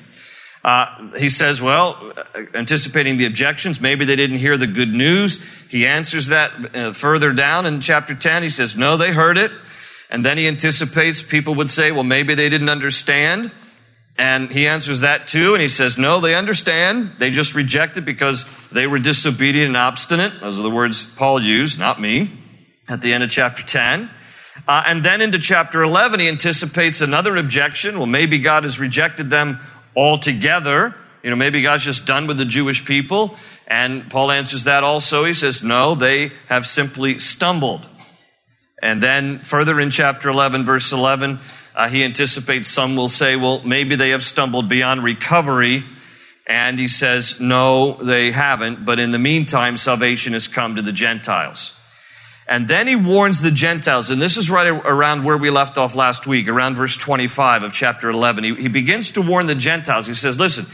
uh, 0.64 1.12
he 1.18 1.30
says, 1.30 1.62
well, 1.62 2.14
anticipating 2.54 3.18
the 3.18 3.26
objections, 3.26 3.80
maybe 3.80 4.04
they 4.04 4.18
didn't 4.18 4.38
hear 4.38 4.58
the 4.58 4.68
good 4.68 4.94
news. 4.94 5.42
He 5.70 5.88
answers 5.88 6.28
that 6.28 6.76
uh, 6.76 6.94
further 6.94 7.32
down 7.32 7.66
in 7.66 7.80
chapter 7.80 8.14
10. 8.14 8.44
He 8.44 8.50
says, 8.50 8.76
no, 8.76 8.98
they 8.98 9.12
heard 9.12 9.38
it. 9.38 9.52
And 10.10 10.26
then 10.26 10.38
he 10.38 10.48
anticipates 10.48 11.22
people 11.22 11.56
would 11.56 11.70
say, 11.70 11.92
well, 11.92 12.04
maybe 12.04 12.36
they 12.36 12.50
didn't 12.50 12.70
understand. 12.70 13.52
And 14.18 14.52
he 14.52 14.68
answers 14.68 15.00
that 15.00 15.28
too. 15.28 15.54
And 15.54 15.62
he 15.62 15.70
says, 15.70 15.98
no, 15.98 16.20
they 16.20 16.36
understand. 16.36 17.14
They 17.20 17.32
just 17.32 17.56
reject 17.56 17.96
it 17.96 18.02
because 18.02 18.46
they 18.70 18.86
were 18.86 19.00
disobedient 19.00 19.68
and 19.68 19.78
obstinate. 19.78 20.42
Those 20.42 20.60
are 20.60 20.64
the 20.64 20.70
words 20.70 21.06
Paul 21.06 21.42
used, 21.42 21.80
not 21.80 22.02
me, 22.02 22.34
at 22.90 23.02
the 23.02 23.14
end 23.14 23.24
of 23.24 23.30
chapter 23.30 23.64
10. 23.64 24.10
Uh, 24.68 24.84
and 24.86 25.06
then 25.06 25.22
into 25.22 25.40
chapter 25.40 25.82
11, 25.82 26.20
he 26.20 26.28
anticipates 26.28 27.00
another 27.00 27.38
objection. 27.38 27.98
Well, 27.98 28.08
maybe 28.08 28.40
God 28.40 28.64
has 28.64 28.78
rejected 28.78 29.30
them 29.30 29.62
altogether. 30.00 30.96
You 31.24 31.30
know, 31.30 31.36
maybe 31.36 31.62
God's 31.62 31.84
just 31.84 32.06
done 32.06 32.26
with 32.28 32.38
the 32.38 32.46
Jewish 32.46 32.86
people. 32.86 33.36
And 33.68 34.10
Paul 34.10 34.32
answers 34.32 34.64
that 34.64 34.84
also. 34.84 35.26
He 35.26 35.34
says, 35.34 35.62
no, 35.62 35.94
they 35.94 36.32
have 36.48 36.66
simply 36.66 37.20
stumbled. 37.20 37.86
And 38.82 39.04
then 39.04 39.40
further 39.40 39.78
in 39.80 39.90
chapter 39.92 40.30
11, 40.30 40.66
verse 40.66 40.94
11, 40.94 41.40
uh, 41.76 41.90
he 41.90 42.06
anticipates 42.06 42.70
some 42.70 42.96
will 42.96 43.10
say, 43.10 43.36
well, 43.36 43.62
maybe 43.64 43.98
they 43.98 44.12
have 44.12 44.24
stumbled 44.24 44.70
beyond 44.70 45.04
recovery. 45.04 45.84
And 46.48 46.80
he 46.80 46.88
says, 46.88 47.42
no, 47.42 47.94
they 48.02 48.32
haven't. 48.32 48.86
But 48.86 49.00
in 49.00 49.12
the 49.12 49.20
meantime, 49.20 49.76
salvation 49.76 50.32
has 50.32 50.48
come 50.48 50.78
to 50.78 50.82
the 50.82 50.94
Gentiles. 50.94 51.74
And 52.50 52.68
then 52.68 52.88
he 52.88 52.96
warns 52.96 53.42
the 53.42 53.52
Gentiles, 53.52 54.10
and 54.10 54.20
this 54.20 54.36
is 54.36 54.50
right 54.50 54.68
around 54.68 55.24
where 55.24 55.38
we 55.38 55.52
left 55.52 55.78
off 55.78 55.94
last 55.94 56.26
week, 56.26 56.48
around 56.48 56.76
verse 56.76 56.98
25 56.98 57.62
of 57.62 57.74
chapter 57.74 58.10
11. 58.10 58.44
He, 58.44 58.56
he 58.56 58.68
begins 58.68 59.12
to 59.12 59.22
warn 59.22 59.46
the 59.46 59.54
Gentiles. 59.54 60.08
He 60.08 60.16
says, 60.16 60.40
listen, 60.40 60.66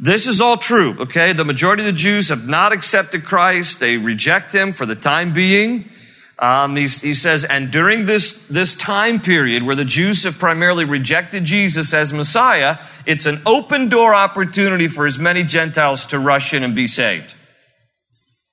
this 0.00 0.26
is 0.26 0.40
all 0.40 0.56
true, 0.56 0.98
okay? 1.02 1.32
The 1.32 1.44
majority 1.44 1.82
of 1.82 1.86
the 1.86 1.92
Jews 1.92 2.30
have 2.30 2.48
not 2.48 2.72
accepted 2.72 3.24
Christ. 3.24 3.78
They 3.78 3.96
reject 3.96 4.52
him 4.52 4.72
for 4.72 4.86
the 4.86 4.96
time 4.96 5.32
being. 5.32 5.88
Um, 6.36 6.74
he, 6.74 6.88
he 6.88 7.14
says, 7.14 7.44
and 7.44 7.70
during 7.70 8.06
this, 8.06 8.44
this 8.48 8.74
time 8.74 9.20
period 9.20 9.62
where 9.62 9.76
the 9.76 9.84
Jews 9.84 10.24
have 10.24 10.36
primarily 10.36 10.84
rejected 10.84 11.44
Jesus 11.44 11.94
as 11.94 12.12
Messiah, 12.12 12.78
it's 13.06 13.26
an 13.26 13.40
open 13.46 13.88
door 13.88 14.16
opportunity 14.16 14.88
for 14.88 15.06
as 15.06 15.16
many 15.16 15.44
Gentiles 15.44 16.06
to 16.06 16.18
rush 16.18 16.52
in 16.52 16.64
and 16.64 16.74
be 16.74 16.88
saved. 16.88 17.36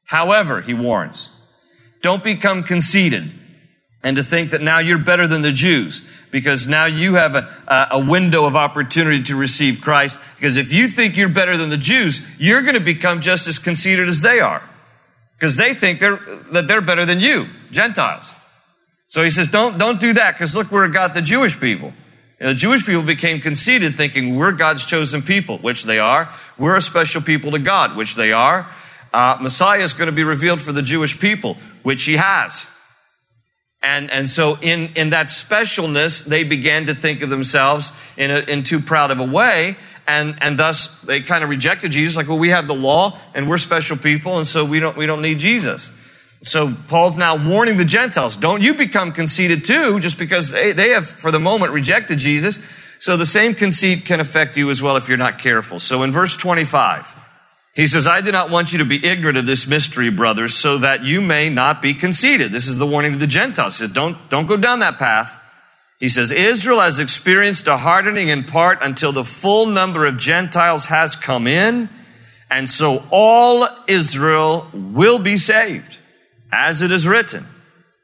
However, 0.06 0.62
he 0.62 0.76
warns, 0.76 1.31
don't 2.02 2.24
become 2.24 2.64
conceited 2.64 3.32
and 4.04 4.18
to 4.18 4.24
think 4.24 4.52
that 4.52 4.62
now 4.62 4.80
you're 4.80 4.98
better 4.98 5.28
than 5.28 5.42
the 5.42 5.52
Jews 5.52 6.04
because 6.32 6.68
now 6.68 6.86
you 6.86 7.16
have 7.16 7.36
a, 7.36 7.88
a 7.92 8.04
window 8.04 8.46
of 8.46 8.56
opportunity 8.56 9.24
to 9.24 9.36
receive 9.36 9.82
Christ. 9.82 10.18
Because 10.36 10.58
if 10.58 10.74
you 10.74 10.88
think 10.88 11.18
you're 11.18 11.30
better 11.30 11.56
than 11.56 11.70
the 11.70 11.78
Jews, 11.78 12.22
you're 12.40 12.62
going 12.62 12.74
to 12.74 12.80
become 12.80 13.22
just 13.22 13.48
as 13.48 13.60
conceited 13.60 14.10
as 14.10 14.22
they 14.22 14.40
are 14.40 14.68
because 15.38 15.56
they 15.58 15.74
think 15.74 16.00
they're, 16.00 16.20
that 16.52 16.68
they're 16.68 16.82
better 16.82 17.06
than 17.06 17.20
you, 17.20 17.48
Gentiles. 17.72 18.26
So 19.08 19.24
he 19.24 19.30
says, 19.30 19.50
don't, 19.50 19.78
don't 19.78 20.00
do 20.00 20.14
that 20.14 20.36
because 20.36 20.56
look 20.56 20.72
where 20.72 20.86
it 20.86 20.94
got 20.94 21.14
the 21.14 21.22
Jewish 21.22 21.60
people. 21.60 21.94
And 22.40 22.50
the 22.50 22.56
Jewish 22.56 22.86
people 22.86 23.04
became 23.04 23.40
conceited 23.40 23.96
thinking 23.96 24.36
we're 24.36 24.52
God's 24.54 24.86
chosen 24.86 25.22
people, 25.22 25.58
which 25.60 25.84
they 25.84 26.00
are. 26.00 26.34
We're 26.58 26.78
a 26.78 26.82
special 26.82 27.22
people 27.22 27.52
to 27.52 27.60
God, 27.60 27.96
which 27.96 28.16
they 28.16 28.32
are. 28.32 28.72
Uh, 29.14 29.38
Messiah 29.42 29.82
is 29.82 29.94
going 29.94 30.08
to 30.08 30.16
be 30.16 30.24
revealed 30.24 30.62
for 30.62 30.72
the 30.72 30.82
Jewish 30.82 31.20
people, 31.20 31.58
which 31.84 32.04
he 32.04 32.18
has. 32.18 32.68
And, 33.84 34.12
and 34.12 34.30
so 34.30 34.58
in, 34.60 34.94
in 34.96 35.10
that 35.10 35.28
specialness, 35.28 36.24
they 36.24 36.44
began 36.44 36.86
to 36.86 36.96
think 36.96 37.22
of 37.22 37.30
themselves 37.30 37.92
in, 38.16 38.30
a, 38.30 38.40
in 38.40 38.64
too 38.64 38.80
proud 38.80 39.12
of 39.12 39.20
a 39.20 39.26
way. 39.26 39.76
And, 40.08 40.38
and 40.42 40.58
thus 40.58 40.88
they 41.02 41.22
kind 41.22 41.44
of 41.44 41.50
rejected 41.50 41.92
Jesus. 41.92 42.16
Like, 42.16 42.28
well, 42.28 42.38
we 42.38 42.50
have 42.50 42.68
the 42.68 42.76
law 42.76 43.18
and 43.34 43.50
we're 43.50 43.58
special 43.58 43.98
people. 43.98 44.38
And 44.38 44.48
so 44.48 44.64
we 44.66 44.80
don't, 44.80 44.96
we 44.96 45.06
don't 45.06 45.22
need 45.22 45.40
Jesus. 45.40 45.92
So 46.44 46.76
Paul's 46.88 47.16
now 47.16 47.36
warning 47.36 47.78
the 47.78 47.86
Gentiles, 47.86 48.36
don't 48.36 48.62
you 48.62 48.74
become 48.74 49.12
conceited 49.12 49.64
too, 49.64 50.00
just 50.00 50.18
because 50.18 50.50
they, 50.50 50.72
they 50.72 50.90
have, 50.90 51.08
for 51.08 51.32
the 51.32 51.40
moment, 51.40 51.72
rejected 51.72 52.18
Jesus. 52.18 52.60
So 53.00 53.16
the 53.16 53.28
same 53.28 53.54
conceit 53.54 54.06
can 54.06 54.20
affect 54.20 54.58
you 54.58 54.70
as 54.72 54.82
well 54.82 54.98
if 54.98 55.08
you're 55.08 55.18
not 55.18 55.38
careful. 55.40 55.80
So 55.80 56.02
in 56.04 56.12
verse 56.12 56.36
25, 56.36 57.16
he 57.74 57.88
says, 57.88 58.06
I 58.06 58.20
do 58.22 58.32
not 58.32 58.50
want 58.50 58.74
you 58.74 58.80
to 58.80 58.86
be 58.86 59.06
ignorant 59.06 59.38
of 59.38 59.46
this 59.46 59.66
mystery, 59.66 60.10
brothers, 60.10 60.56
so 60.56 60.78
that 60.80 61.04
you 61.04 61.22
may 61.22 61.50
not 61.50 61.82
be 61.82 61.94
conceited. 61.94 62.52
This 62.52 62.68
is 62.68 62.78
the 62.78 62.88
warning 62.88 63.14
to 63.14 63.18
the 63.18 63.28
Gentiles. 63.28 63.78
He 63.78 63.86
says, 63.86 63.94
don't, 63.94 64.30
don't 64.30 64.46
go 64.46 64.58
down 64.58 64.80
that 64.80 64.98
path. 64.98 65.40
He 65.98 66.10
says, 66.10 66.32
Israel 66.32 66.82
has 66.82 67.00
experienced 67.00 67.68
a 67.68 67.78
hardening 67.78 68.28
in 68.28 68.44
part 68.44 68.80
until 68.82 69.14
the 69.14 69.24
full 69.24 69.68
number 69.68 70.06
of 70.06 70.18
Gentiles 70.18 70.88
has 70.88 71.16
come 71.16 71.48
in. 71.48 71.90
And 72.50 72.70
so 72.70 73.06
all 73.10 73.70
Israel 73.88 74.68
will 74.74 75.20
be 75.20 75.38
saved. 75.38 75.98
As 76.52 76.82
it 76.82 76.92
is 76.92 77.08
written, 77.08 77.46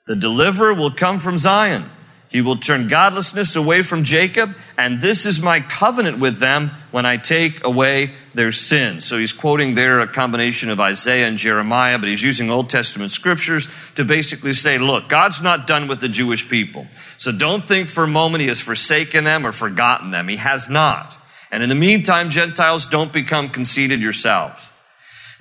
the 0.06 0.16
deliverer 0.16 0.74
will 0.74 0.92
come 0.92 1.20
from 1.20 1.38
Zion. 1.38 1.90
He 2.30 2.42
will 2.42 2.58
turn 2.58 2.90
godlessness 2.90 3.56
away 3.56 3.82
from 3.84 4.04
Jacob, 4.04 4.54
and 4.78 5.00
this 5.00 5.26
is 5.26 5.42
my 5.42 5.62
covenant 5.62 6.20
with 6.20 6.40
them 6.40 6.72
when 6.92 7.06
I 7.06 7.16
take 7.16 7.64
away 7.64 8.12
their 8.34 8.52
sins. 8.52 9.06
So 9.06 9.18
he's 9.18 9.32
quoting 9.32 9.76
there 9.76 10.02
a 10.02 10.08
combination 10.08 10.70
of 10.70 10.80
Isaiah 10.80 11.28
and 11.28 11.38
Jeremiah, 11.38 11.98
but 11.98 12.10
he's 12.10 12.22
using 12.22 12.52
Old 12.52 12.70
Testament 12.70 13.12
scriptures 13.12 13.70
to 13.96 14.04
basically 14.04 14.54
say, 14.54 14.78
look, 14.78 15.08
God's 15.08 15.42
not 15.42 15.68
done 15.68 15.88
with 15.88 16.02
the 16.02 16.10
Jewish 16.10 16.50
people. 16.50 16.88
So 17.16 17.32
don't 17.32 17.66
think 17.66 17.88
for 17.88 18.04
a 18.04 18.08
moment 18.08 18.42
he 18.42 18.50
has 18.50 18.60
forsaken 18.60 19.24
them 19.24 19.46
or 19.46 19.54
forgotten 19.54 20.12
them. 20.12 20.28
He 20.28 20.38
has 20.38 20.70
not. 20.70 21.16
And 21.50 21.64
in 21.64 21.70
the 21.70 21.76
meantime, 21.76 22.30
Gentiles, 22.30 22.88
don't 22.88 23.14
become 23.14 23.50
conceited 23.50 24.02
yourselves. 24.02 24.70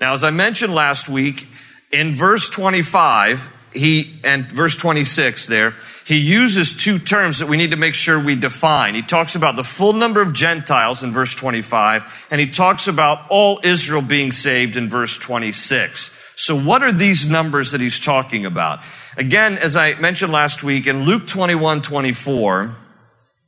Now, 0.00 0.12
as 0.12 0.22
I 0.22 0.30
mentioned 0.30 0.72
last 0.72 1.08
week, 1.08 1.48
in 1.90 2.14
verse 2.14 2.48
25, 2.48 3.50
he, 3.76 4.20
and 4.24 4.50
verse 4.50 4.76
26 4.76 5.46
there, 5.46 5.74
he 6.04 6.18
uses 6.18 6.74
two 6.74 6.98
terms 6.98 7.38
that 7.38 7.48
we 7.48 7.56
need 7.56 7.70
to 7.70 7.76
make 7.76 7.94
sure 7.94 8.18
we 8.18 8.36
define. 8.36 8.94
He 8.94 9.02
talks 9.02 9.34
about 9.34 9.56
the 9.56 9.64
full 9.64 9.92
number 9.92 10.20
of 10.20 10.32
Gentiles 10.32 11.02
in 11.02 11.12
verse 11.12 11.34
25, 11.34 12.26
and 12.30 12.40
he 12.40 12.48
talks 12.48 12.88
about 12.88 13.30
all 13.30 13.60
Israel 13.62 14.02
being 14.02 14.32
saved 14.32 14.76
in 14.76 14.88
verse 14.88 15.18
26. 15.18 16.10
So 16.36 16.58
what 16.58 16.82
are 16.82 16.92
these 16.92 17.26
numbers 17.26 17.72
that 17.72 17.80
he's 17.80 17.98
talking 17.98 18.44
about? 18.44 18.80
Again, 19.16 19.56
as 19.56 19.76
I 19.76 19.94
mentioned 19.94 20.32
last 20.32 20.62
week, 20.62 20.86
in 20.86 21.04
Luke 21.04 21.26
21, 21.26 21.80
24, 21.82 22.76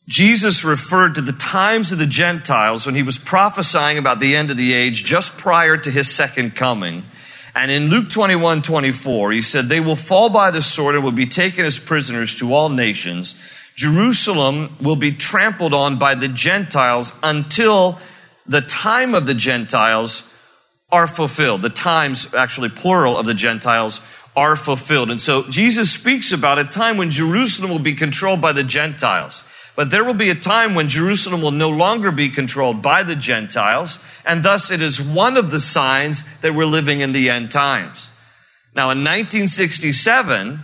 Jesus 0.09 0.65
referred 0.65 1.15
to 1.17 1.21
the 1.21 1.35
times 1.35 1.93
of 1.93 1.99
the 1.99 2.07
Gentiles 2.07 2.87
when 2.87 2.95
he 2.95 3.03
was 3.03 3.19
prophesying 3.19 3.99
about 3.99 4.21
the 4.21 4.35
end 4.35 4.51
of 4.51 4.57
the 4.57 4.73
age 4.73 5.05
just 5.05 5.37
prior 5.37 5.77
to 5.77 5.91
his 5.91 6.11
second 6.11 6.57
coming. 6.57 7.05
And 7.59 7.73
in 7.73 7.89
Luke 7.89 8.09
21, 8.09 8.63
24, 8.63 9.33
he 9.33 9.43
said, 9.43 9.69
They 9.69 9.81
will 9.81 9.97
fall 9.97 10.29
by 10.29 10.53
the 10.53 10.63
sword 10.63 10.95
and 10.95 11.03
will 11.03 11.11
be 11.11 11.27
taken 11.27 11.65
as 11.65 11.77
prisoners 11.77 12.37
to 12.37 12.55
all 12.55 12.69
nations. 12.69 13.35
Jerusalem 13.75 14.77
will 14.81 14.95
be 14.95 15.11
trampled 15.11 15.75
on 15.75 15.99
by 15.99 16.15
the 16.15 16.29
Gentiles 16.29 17.13
until 17.21 17.99
the 18.47 18.61
time 18.61 19.13
of 19.13 19.27
the 19.27 19.35
Gentiles 19.35 20.33
are 20.93 21.09
fulfilled. 21.09 21.63
The 21.63 21.69
times, 21.69 22.33
actually 22.33 22.69
plural 22.69 23.19
of 23.19 23.27
the 23.27 23.35
Gentiles, 23.35 24.01
are 24.37 24.55
fulfilled. 24.55 25.11
And 25.11 25.21
so 25.21 25.43
Jesus 25.49 25.91
speaks 25.91 26.31
about 26.31 26.61
a 26.61 26.65
time 26.65 26.97
when 26.97 27.11
Jerusalem 27.11 27.73
will 27.73 27.81
be 27.81 27.95
controlled 27.95 28.41
by 28.41 28.53
the 28.53 28.63
Gentiles. 28.63 29.43
But 29.79 29.91
there 29.91 30.03
will 30.03 30.13
be 30.13 30.29
a 30.29 30.35
time 30.35 30.75
when 30.75 30.89
Jerusalem 30.89 31.41
will 31.41 31.53
no 31.53 31.71
longer 31.71 32.11
be 32.11 32.31
controlled 32.31 32.83
by 32.83 33.05
the 33.05 33.15
Gentiles, 33.15 34.01
and 34.27 34.43
thus 34.43 34.73
it 34.73 34.83
is 34.83 35.01
one 35.01 35.37
of 35.37 35.53
the 35.53 35.61
signs 35.61 36.25
that 36.41 36.53
we're 36.53 36.67
living 36.67 37.01
in 37.01 37.13
the 37.13 37.31
end 37.31 37.53
times. 37.53 38.11
Now, 38.75 38.91
in 38.91 39.05
1967, 39.05 40.61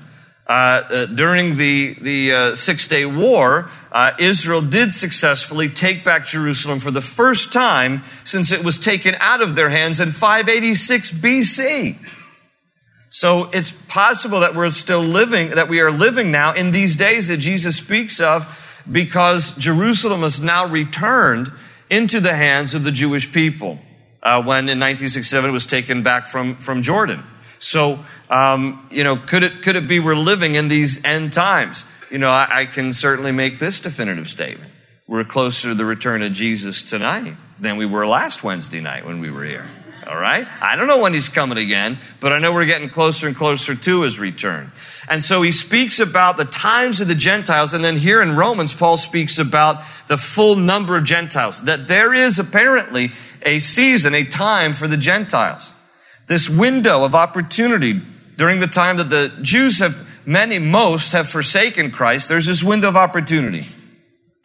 uh, 0.48 0.50
uh, 0.50 1.06
during 1.06 1.56
the, 1.58 1.94
the 2.00 2.32
uh, 2.32 2.54
Six 2.56 2.88
Day 2.88 3.06
War, 3.06 3.70
uh, 3.92 4.14
Israel 4.18 4.62
did 4.62 4.92
successfully 4.92 5.68
take 5.68 6.02
back 6.02 6.26
Jerusalem 6.26 6.80
for 6.80 6.90
the 6.90 7.00
first 7.00 7.52
time 7.52 8.02
since 8.24 8.50
it 8.50 8.64
was 8.64 8.78
taken 8.78 9.14
out 9.20 9.40
of 9.40 9.54
their 9.54 9.70
hands 9.70 10.00
in 10.00 10.10
586 10.10 11.12
BC. 11.12 11.98
So 13.10 13.44
it's 13.52 13.70
possible 13.86 14.40
that 14.40 14.56
we're 14.56 14.70
still 14.70 15.02
living, 15.04 15.50
that 15.50 15.68
we 15.68 15.80
are 15.80 15.92
living 15.92 16.32
now 16.32 16.52
in 16.52 16.72
these 16.72 16.96
days 16.96 17.28
that 17.28 17.36
Jesus 17.36 17.76
speaks 17.76 18.18
of 18.18 18.62
because 18.90 19.52
Jerusalem 19.56 20.24
is 20.24 20.40
now 20.40 20.66
returned 20.66 21.52
into 21.90 22.20
the 22.20 22.34
hands 22.34 22.74
of 22.74 22.84
the 22.84 22.92
Jewish 22.92 23.32
people 23.32 23.78
uh, 24.22 24.42
when 24.42 24.68
in 24.68 24.80
1967 24.80 25.50
it 25.50 25.52
was 25.52 25.66
taken 25.66 26.02
back 26.02 26.28
from, 26.28 26.56
from 26.56 26.82
Jordan. 26.82 27.22
So, 27.58 28.04
um, 28.30 28.86
you 28.90 29.04
know, 29.04 29.16
could 29.16 29.42
it, 29.42 29.62
could 29.62 29.76
it 29.76 29.86
be 29.86 30.00
we're 30.00 30.16
living 30.16 30.54
in 30.54 30.68
these 30.68 31.04
end 31.04 31.32
times? 31.32 31.84
You 32.10 32.18
know, 32.18 32.30
I, 32.30 32.60
I 32.60 32.66
can 32.66 32.92
certainly 32.92 33.32
make 33.32 33.58
this 33.58 33.80
definitive 33.80 34.28
statement. 34.28 34.70
We're 35.06 35.24
closer 35.24 35.68
to 35.68 35.74
the 35.74 35.84
return 35.84 36.22
of 36.22 36.32
Jesus 36.32 36.82
tonight 36.82 37.36
than 37.60 37.76
we 37.76 37.86
were 37.86 38.06
last 38.06 38.42
Wednesday 38.42 38.80
night 38.80 39.04
when 39.04 39.20
we 39.20 39.30
were 39.30 39.44
here. 39.44 39.66
All 40.06 40.16
right? 40.16 40.46
I 40.60 40.76
don't 40.76 40.86
know 40.86 40.98
when 40.98 41.14
he's 41.14 41.28
coming 41.28 41.56
again, 41.56 41.98
but 42.20 42.32
I 42.32 42.38
know 42.38 42.52
we're 42.52 42.66
getting 42.66 42.90
closer 42.90 43.26
and 43.26 43.34
closer 43.34 43.74
to 43.74 44.02
his 44.02 44.18
return. 44.18 44.72
And 45.08 45.22
so 45.22 45.42
he 45.42 45.52
speaks 45.52 45.98
about 45.98 46.36
the 46.36 46.44
times 46.44 47.00
of 47.00 47.08
the 47.08 47.14
Gentiles. 47.14 47.72
And 47.72 47.84
then 47.84 47.96
here 47.96 48.20
in 48.20 48.36
Romans, 48.36 48.72
Paul 48.72 48.96
speaks 48.96 49.38
about 49.38 49.82
the 50.08 50.18
full 50.18 50.56
number 50.56 50.96
of 50.96 51.04
Gentiles, 51.04 51.62
that 51.62 51.88
there 51.88 52.12
is 52.12 52.38
apparently 52.38 53.12
a 53.42 53.58
season, 53.60 54.14
a 54.14 54.24
time 54.24 54.74
for 54.74 54.88
the 54.88 54.96
Gentiles. 54.96 55.72
This 56.26 56.48
window 56.48 57.04
of 57.04 57.14
opportunity 57.14 58.00
during 58.36 58.60
the 58.60 58.66
time 58.66 58.96
that 58.98 59.10
the 59.10 59.32
Jews 59.42 59.78
have 59.78 60.06
many, 60.26 60.58
most 60.58 61.12
have 61.12 61.28
forsaken 61.28 61.90
Christ, 61.90 62.28
there's 62.28 62.46
this 62.46 62.62
window 62.62 62.88
of 62.88 62.96
opportunity. 62.96 63.66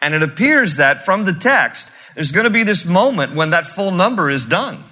And 0.01 0.13
it 0.13 0.23
appears 0.23 0.77
that 0.77 1.03
from 1.03 1.25
the 1.25 1.33
text, 1.33 1.91
there's 2.15 2.31
going 2.31 2.45
to 2.45 2.49
be 2.49 2.63
this 2.63 2.85
moment 2.85 3.35
when 3.35 3.49
that 3.49 3.67
full 3.67 3.91
number 3.91 4.29
is 4.29 4.45
done. 4.45 4.83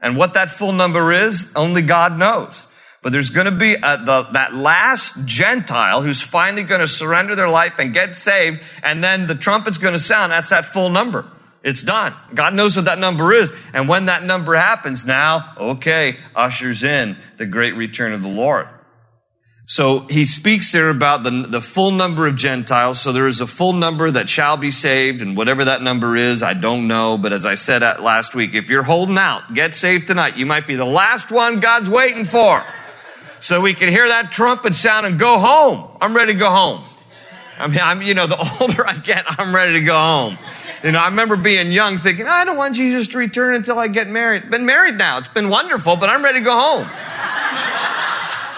And 0.00 0.16
what 0.16 0.34
that 0.34 0.50
full 0.50 0.72
number 0.72 1.12
is, 1.12 1.52
only 1.56 1.82
God 1.82 2.18
knows. 2.18 2.66
But 3.02 3.12
there's 3.12 3.30
going 3.30 3.46
to 3.46 3.52
be 3.52 3.74
a, 3.74 3.96
the, 3.98 4.28
that 4.32 4.54
last 4.54 5.24
Gentile 5.24 6.02
who's 6.02 6.20
finally 6.20 6.64
going 6.64 6.80
to 6.80 6.88
surrender 6.88 7.34
their 7.34 7.48
life 7.48 7.74
and 7.78 7.94
get 7.94 8.16
saved, 8.16 8.60
and 8.82 9.02
then 9.02 9.26
the 9.26 9.34
trumpet's 9.34 9.78
going 9.78 9.92
to 9.92 10.00
sound. 10.00 10.32
That's 10.32 10.50
that 10.50 10.66
full 10.66 10.90
number. 10.90 11.30
It's 11.62 11.82
done. 11.82 12.14
God 12.34 12.54
knows 12.54 12.76
what 12.76 12.84
that 12.84 12.98
number 12.98 13.32
is. 13.32 13.52
And 13.72 13.88
when 13.88 14.06
that 14.06 14.22
number 14.22 14.54
happens 14.54 15.04
now, 15.04 15.54
okay, 15.58 16.18
ushers 16.34 16.84
in 16.84 17.16
the 17.38 17.46
great 17.46 17.74
return 17.74 18.12
of 18.12 18.22
the 18.22 18.28
Lord. 18.28 18.68
So 19.68 20.06
he 20.08 20.26
speaks 20.26 20.70
there 20.70 20.90
about 20.90 21.24
the, 21.24 21.30
the 21.48 21.60
full 21.60 21.90
number 21.90 22.28
of 22.28 22.36
Gentiles. 22.36 23.00
So 23.00 23.12
there 23.12 23.26
is 23.26 23.40
a 23.40 23.48
full 23.48 23.72
number 23.72 24.08
that 24.08 24.28
shall 24.28 24.56
be 24.56 24.70
saved, 24.70 25.22
and 25.22 25.36
whatever 25.36 25.64
that 25.64 25.82
number 25.82 26.16
is, 26.16 26.40
I 26.44 26.54
don't 26.54 26.86
know. 26.86 27.18
But 27.18 27.32
as 27.32 27.44
I 27.44 27.56
said 27.56 27.82
last 27.82 28.36
week, 28.36 28.54
if 28.54 28.70
you're 28.70 28.84
holding 28.84 29.18
out, 29.18 29.52
get 29.54 29.74
saved 29.74 30.06
tonight. 30.06 30.36
You 30.36 30.46
might 30.46 30.68
be 30.68 30.76
the 30.76 30.86
last 30.86 31.32
one 31.32 31.58
God's 31.58 31.90
waiting 31.90 32.24
for. 32.24 32.64
So 33.40 33.60
we 33.60 33.74
can 33.74 33.88
hear 33.88 34.08
that 34.08 34.30
trumpet 34.30 34.74
sound 34.76 35.04
and 35.04 35.18
go 35.18 35.40
home. 35.40 35.88
I'm 36.00 36.14
ready 36.14 36.34
to 36.34 36.38
go 36.38 36.50
home. 36.50 36.84
I 37.58 37.66
mean, 37.66 37.80
I'm, 37.80 38.02
you 38.02 38.14
know, 38.14 38.28
the 38.28 38.58
older 38.60 38.86
I 38.86 38.96
get, 38.96 39.24
I'm 39.26 39.52
ready 39.52 39.72
to 39.74 39.80
go 39.80 39.98
home. 39.98 40.38
You 40.84 40.92
know, 40.92 41.00
I 41.00 41.06
remember 41.06 41.36
being 41.36 41.72
young 41.72 41.98
thinking, 41.98 42.28
I 42.28 42.44
don't 42.44 42.56
want 42.56 42.76
Jesus 42.76 43.08
to 43.08 43.18
return 43.18 43.56
until 43.56 43.80
I 43.80 43.88
get 43.88 44.08
married. 44.08 44.48
Been 44.48 44.66
married 44.66 44.96
now. 44.96 45.18
It's 45.18 45.26
been 45.26 45.48
wonderful, 45.48 45.96
but 45.96 46.08
I'm 46.08 46.22
ready 46.22 46.38
to 46.38 46.44
go 46.44 46.56
home. 46.56 46.88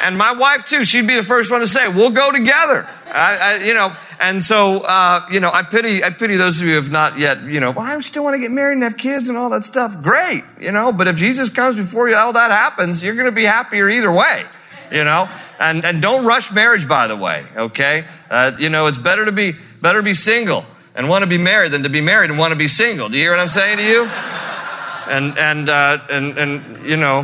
And 0.03 0.17
my 0.17 0.33
wife 0.33 0.65
too, 0.65 0.85
she'd 0.85 1.07
be 1.07 1.17
the 1.17 1.23
first 1.23 1.51
one 1.51 1.61
to 1.61 1.67
say, 1.67 1.89
we'll 1.89 2.11
go 2.11 2.31
together. 2.31 2.89
I, 3.07 3.37
I, 3.37 3.57
you 3.65 3.75
know, 3.75 3.95
and 4.21 4.43
so, 4.43 4.81
uh, 4.81 5.27
you 5.31 5.41
know, 5.41 5.51
I 5.51 5.63
pity, 5.63 6.05
I 6.05 6.11
pity 6.11 6.37
those 6.37 6.61
of 6.61 6.67
you 6.67 6.75
who 6.75 6.83
have 6.83 6.91
not 6.91 7.19
yet, 7.19 7.43
you 7.43 7.61
know, 7.61 7.73
well, 7.73 7.87
I 7.87 7.99
still 8.01 8.25
want 8.25 8.35
to 8.35 8.41
get 8.41 8.51
married 8.51 8.75
and 8.75 8.83
have 8.83 8.97
kids 8.97 9.29
and 9.29 9.39
all 9.39 9.51
that 9.51 9.65
stuff. 9.65 10.01
Great, 10.03 10.45
you 10.61 10.73
know, 10.73 10.93
but 10.93 11.09
if 11.09 11.17
Jesus 11.17 11.49
comes 11.49 11.77
before 11.77 12.09
you, 12.09 12.17
all 12.17 12.33
that 12.33 12.51
happens, 12.51 13.03
you're 13.03 13.15
going 13.15 13.27
to 13.27 13.33
be 13.33 13.45
happier 13.45 13.89
either 13.89 14.13
way, 14.13 14.45
you 14.93 15.05
know, 15.05 15.29
and, 15.59 15.85
and 15.85 16.03
don't 16.03 16.25
rush 16.25 16.53
marriage, 16.53 16.87
by 16.87 17.07
the 17.07 17.17
way, 17.17 17.45
okay? 17.57 18.05
Uh, 18.31 18.53
you 18.59 18.69
know, 18.69 18.87
it's 18.87 18.99
better 18.99 19.25
to 19.25 19.33
be, 19.33 19.57
better 19.81 20.03
be 20.03 20.15
single 20.15 20.65
and 20.95 21.09
want 21.09 21.23
to 21.23 21.29
be 21.29 21.39
married 21.39 21.73
than 21.73 21.85
to 21.85 21.89
be 21.89 22.01
married 22.01 22.31
and 22.31 22.39
want 22.39 22.53
to 22.53 22.57
be 22.57 22.69
single. 22.69 23.09
Do 23.09 23.17
you 23.17 23.25
hear 23.25 23.33
what 23.33 23.41
I'm 23.41 23.49
saying 23.49 23.79
to 23.79 23.85
you? 23.85 24.05
And, 24.05 25.39
and, 25.39 25.69
uh, 25.69 25.99
and, 26.11 26.37
and, 26.37 26.85
you 26.85 26.97
know, 26.97 27.21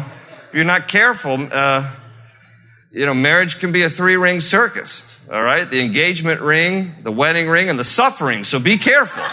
if 0.49 0.55
you're 0.55 0.65
not 0.65 0.89
careful, 0.89 1.47
uh, 1.53 1.95
you 2.95 3.07
know, 3.07 3.15
marriage 3.15 3.59
can 3.59 3.73
be 3.73 3.83
a 3.83 3.91
three 3.91 4.17
ring 4.17 4.41
circus. 4.41 5.05
All 5.31 5.43
right. 5.43 5.69
The 5.69 5.81
engagement 5.81 6.41
ring, 6.41 6.95
the 7.03 7.11
wedding 7.11 7.49
ring, 7.49 7.69
and 7.69 7.79
the 7.79 7.85
suffering. 7.85 8.45
So 8.45 8.61
be 8.61 8.79
careful. 8.79 9.25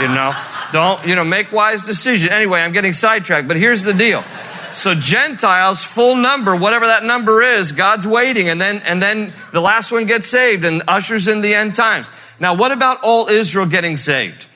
You 0.00 0.08
know, 0.08 0.34
don't, 0.72 1.06
you 1.06 1.14
know, 1.14 1.24
make 1.24 1.52
wise 1.52 1.84
decisions. 1.84 2.30
Anyway, 2.30 2.60
I'm 2.60 2.72
getting 2.72 2.92
sidetracked, 2.92 3.46
but 3.46 3.56
here's 3.56 3.84
the 3.84 3.94
deal. 3.94 4.24
So 4.72 4.94
Gentiles, 4.94 5.82
full 5.82 6.16
number, 6.16 6.54
whatever 6.56 6.86
that 6.86 7.04
number 7.04 7.42
is, 7.42 7.72
God's 7.72 8.06
waiting, 8.06 8.48
and 8.48 8.60
then, 8.60 8.78
and 8.78 9.00
then 9.00 9.32
the 9.52 9.60
last 9.60 9.90
one 9.90 10.04
gets 10.04 10.26
saved 10.26 10.64
and 10.64 10.82
ushers 10.86 11.28
in 11.28 11.40
the 11.40 11.54
end 11.54 11.74
times. 11.74 12.10
Now, 12.40 12.56
what 12.56 12.72
about 12.72 13.00
all 13.02 13.28
Israel 13.28 13.66
getting 13.66 13.96
saved? 13.96 14.48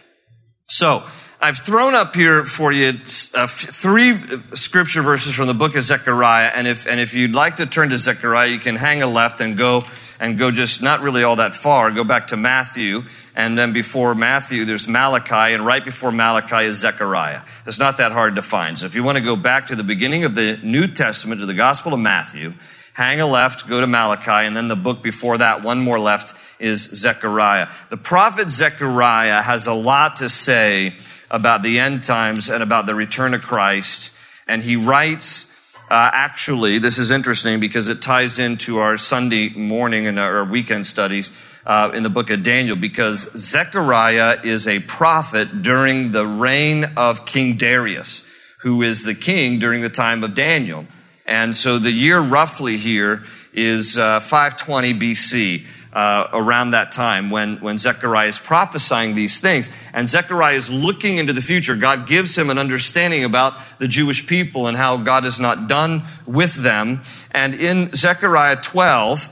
So, 0.67 1.05
I've 1.43 1.57
thrown 1.57 1.95
up 1.95 2.15
here 2.15 2.45
for 2.45 2.71
you 2.71 3.01
uh, 3.35 3.47
three 3.47 4.15
scripture 4.53 5.01
verses 5.01 5.35
from 5.35 5.47
the 5.47 5.55
book 5.55 5.75
of 5.75 5.83
Zechariah, 5.83 6.49
and 6.49 6.67
if 6.67 6.87
and 6.87 7.01
if 7.01 7.15
you'd 7.15 7.35
like 7.35 7.57
to 7.57 7.65
turn 7.65 7.89
to 7.89 7.99
Zechariah, 7.99 8.49
you 8.49 8.59
can 8.59 8.77
hang 8.77 9.01
a 9.01 9.07
left 9.07 9.41
and 9.41 9.57
go 9.57 9.81
and 10.19 10.37
go 10.37 10.51
just 10.51 10.83
not 10.83 11.01
really 11.01 11.23
all 11.23 11.37
that 11.37 11.57
far. 11.57 11.93
Go 11.93 12.05
back 12.05 12.27
to 12.27 12.37
Matthew, 12.37 13.05
and 13.35 13.57
then 13.57 13.73
before 13.73 14.15
Matthew, 14.15 14.67
there's 14.67 14.87
Malachi, 14.87 15.55
and 15.55 15.65
right 15.65 15.83
before 15.83 16.13
Malachi 16.13 16.67
is 16.67 16.77
Zechariah. 16.77 17.41
It's 17.65 17.79
not 17.79 17.97
that 17.97 18.13
hard 18.13 18.37
to 18.37 18.43
find. 18.43 18.77
So 18.77 18.85
if 18.85 18.95
you 18.95 19.03
want 19.03 19.17
to 19.17 19.25
go 19.25 19.35
back 19.35 19.69
to 19.69 19.77
the 19.77 19.83
beginning 19.83 20.25
of 20.25 20.35
the 20.35 20.59
New 20.63 20.89
Testament, 20.89 21.41
to 21.41 21.47
the 21.47 21.55
Gospel 21.55 21.95
of 21.95 22.01
Matthew, 22.01 22.53
hang 22.93 23.19
a 23.19 23.27
left, 23.27 23.67
go 23.67 23.81
to 23.81 23.87
Malachi, 23.87 24.47
and 24.47 24.55
then 24.55 24.69
the 24.69 24.77
book 24.77 25.03
before 25.03 25.39
that, 25.39 25.63
one 25.65 25.81
more 25.81 25.99
left, 25.99 26.35
is 26.59 26.83
Zechariah. 26.83 27.69
The 27.89 27.97
prophet 27.97 28.51
Zechariah 28.51 29.41
has 29.41 29.67
a 29.67 29.73
lot 29.73 30.17
to 30.17 30.29
say 30.29 30.93
about 31.31 31.63
the 31.63 31.79
end 31.79 32.03
times 32.03 32.49
and 32.49 32.63
about 32.63 32.87
the 32.87 32.95
return 32.95 33.35
of 33.35 33.43
Christ. 33.43 34.13
And 34.47 34.63
he 34.63 34.77
writes, 34.77 35.47
uh, 35.91 36.11
actually, 36.13 36.79
this 36.79 36.99
is 36.99 37.11
interesting 37.11 37.59
because 37.59 37.89
it 37.89 38.01
ties 38.01 38.39
into 38.39 38.79
our 38.79 38.97
Sunday 38.97 39.49
morning 39.51 40.07
and 40.07 40.19
our 40.19 40.45
weekend 40.45 40.87
studies 40.87 41.33
uh, 41.67 41.91
in 41.93 42.03
the 42.03 42.11
book 42.11 42.31
of 42.31 42.43
Daniel 42.43 42.77
because 42.77 43.31
Zechariah 43.37 44.41
is 44.45 44.69
a 44.69 44.79
prophet 44.81 45.63
during 45.63 46.13
the 46.13 46.27
reign 46.27 46.85
of 46.97 47.27
King 47.27 47.57
Darius, 47.57 48.25
who 48.61 48.83
is 48.83 49.05
the 49.05 49.15
king 49.15 49.59
during 49.59 49.83
the 49.83 49.91
time 49.91 50.23
of 50.23 50.35
Daniel. 50.35 50.87
And 51.27 51.55
so 51.55 51.79
the 51.79 51.93
year 51.93 52.21
roughly 52.21 52.77
here 52.77 53.25
is 53.53 53.99
uh, 53.99 54.21
520 54.21 54.95
BC 54.95 55.67
uh, 55.93 56.29
around 56.33 56.71
that 56.71 56.93
time 56.93 57.31
when, 57.31 57.57
when 57.59 57.79
Zechariah 57.79 58.29
is 58.29 58.39
prophesying 58.39 59.15
these 59.15 59.41
things. 59.41 59.71
And 59.93 60.09
Zechariah 60.09 60.57
is 60.57 60.71
looking 60.71 61.19
into 61.19 61.33
the 61.33 61.43
future. 61.43 61.77
God 61.77 62.07
gives 62.07 62.37
him 62.37 62.51
an 62.51 62.59
understanding 62.59 63.25
about 63.25 63.55
the 63.79 63.89
Jewish 63.89 64.27
people 64.27 64.67
and 64.67 64.77
how 64.77 64.99
God 64.99 65.25
is 65.25 65.41
not 65.41 65.69
done 65.69 66.05
with 66.27 66.55
them. 66.55 67.03
And 67.33 67.55
in 67.55 67.93
Zechariah 67.95 68.57
12, 68.57 69.29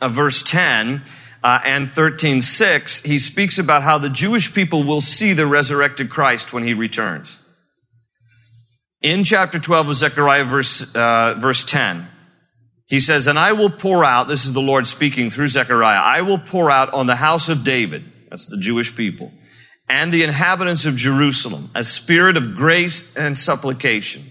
uh, 0.00 0.08
verse 0.08 0.42
10, 0.42 1.02
uh, 1.42 1.60
and 1.64 1.88
13:6, 1.88 3.02
he 3.02 3.18
speaks 3.18 3.58
about 3.58 3.82
how 3.82 3.98
the 3.98 4.08
Jewish 4.08 4.54
people 4.54 4.84
will 4.84 5.00
see 5.00 5.32
the 5.32 5.46
resurrected 5.46 6.08
Christ 6.08 6.52
when 6.52 6.64
he 6.64 6.74
returns. 6.74 7.40
In 9.00 9.24
chapter 9.24 9.58
12 9.58 9.88
of 9.88 9.96
Zechariah, 9.96 10.44
verse, 10.44 10.94
uh, 10.94 11.34
verse 11.36 11.64
10, 11.64 12.06
he 12.92 13.00
says, 13.00 13.26
And 13.26 13.38
I 13.38 13.54
will 13.54 13.70
pour 13.70 14.04
out, 14.04 14.28
this 14.28 14.44
is 14.44 14.52
the 14.52 14.60
Lord 14.60 14.86
speaking 14.86 15.30
through 15.30 15.48
Zechariah, 15.48 15.98
I 15.98 16.20
will 16.20 16.36
pour 16.36 16.70
out 16.70 16.92
on 16.92 17.06
the 17.06 17.16
house 17.16 17.48
of 17.48 17.64
David, 17.64 18.04
that's 18.28 18.48
the 18.48 18.58
Jewish 18.58 18.94
people, 18.94 19.32
and 19.88 20.12
the 20.12 20.24
inhabitants 20.24 20.84
of 20.84 20.94
Jerusalem, 20.94 21.70
a 21.74 21.84
spirit 21.84 22.36
of 22.36 22.54
grace 22.54 23.16
and 23.16 23.38
supplication. 23.38 24.30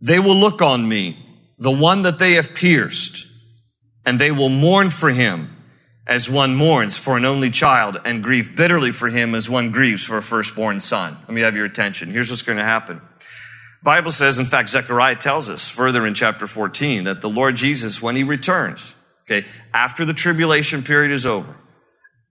They 0.00 0.18
will 0.18 0.34
look 0.34 0.60
on 0.60 0.88
me, 0.88 1.16
the 1.58 1.70
one 1.70 2.02
that 2.02 2.18
they 2.18 2.32
have 2.32 2.56
pierced, 2.56 3.28
and 4.04 4.18
they 4.18 4.32
will 4.32 4.48
mourn 4.48 4.90
for 4.90 5.10
him 5.10 5.56
as 6.08 6.28
one 6.28 6.56
mourns 6.56 6.96
for 6.96 7.16
an 7.16 7.24
only 7.24 7.50
child, 7.50 8.00
and 8.04 8.20
grieve 8.20 8.56
bitterly 8.56 8.90
for 8.90 9.10
him 9.10 9.32
as 9.32 9.48
one 9.48 9.70
grieves 9.70 10.02
for 10.02 10.16
a 10.16 10.22
firstborn 10.22 10.80
son. 10.80 11.16
Let 11.20 11.30
me 11.30 11.42
have 11.42 11.54
your 11.54 11.66
attention. 11.66 12.10
Here's 12.10 12.30
what's 12.30 12.42
going 12.42 12.58
to 12.58 12.64
happen. 12.64 13.00
Bible 13.82 14.12
says, 14.12 14.38
in 14.38 14.46
fact, 14.46 14.68
Zechariah 14.68 15.16
tells 15.16 15.48
us 15.48 15.68
further 15.68 16.06
in 16.06 16.14
chapter 16.14 16.46
14 16.46 17.04
that 17.04 17.20
the 17.20 17.30
Lord 17.30 17.56
Jesus, 17.56 18.02
when 18.02 18.14
he 18.14 18.22
returns, 18.22 18.94
okay, 19.22 19.46
after 19.72 20.04
the 20.04 20.12
tribulation 20.12 20.82
period 20.82 21.12
is 21.12 21.24
over, 21.24 21.56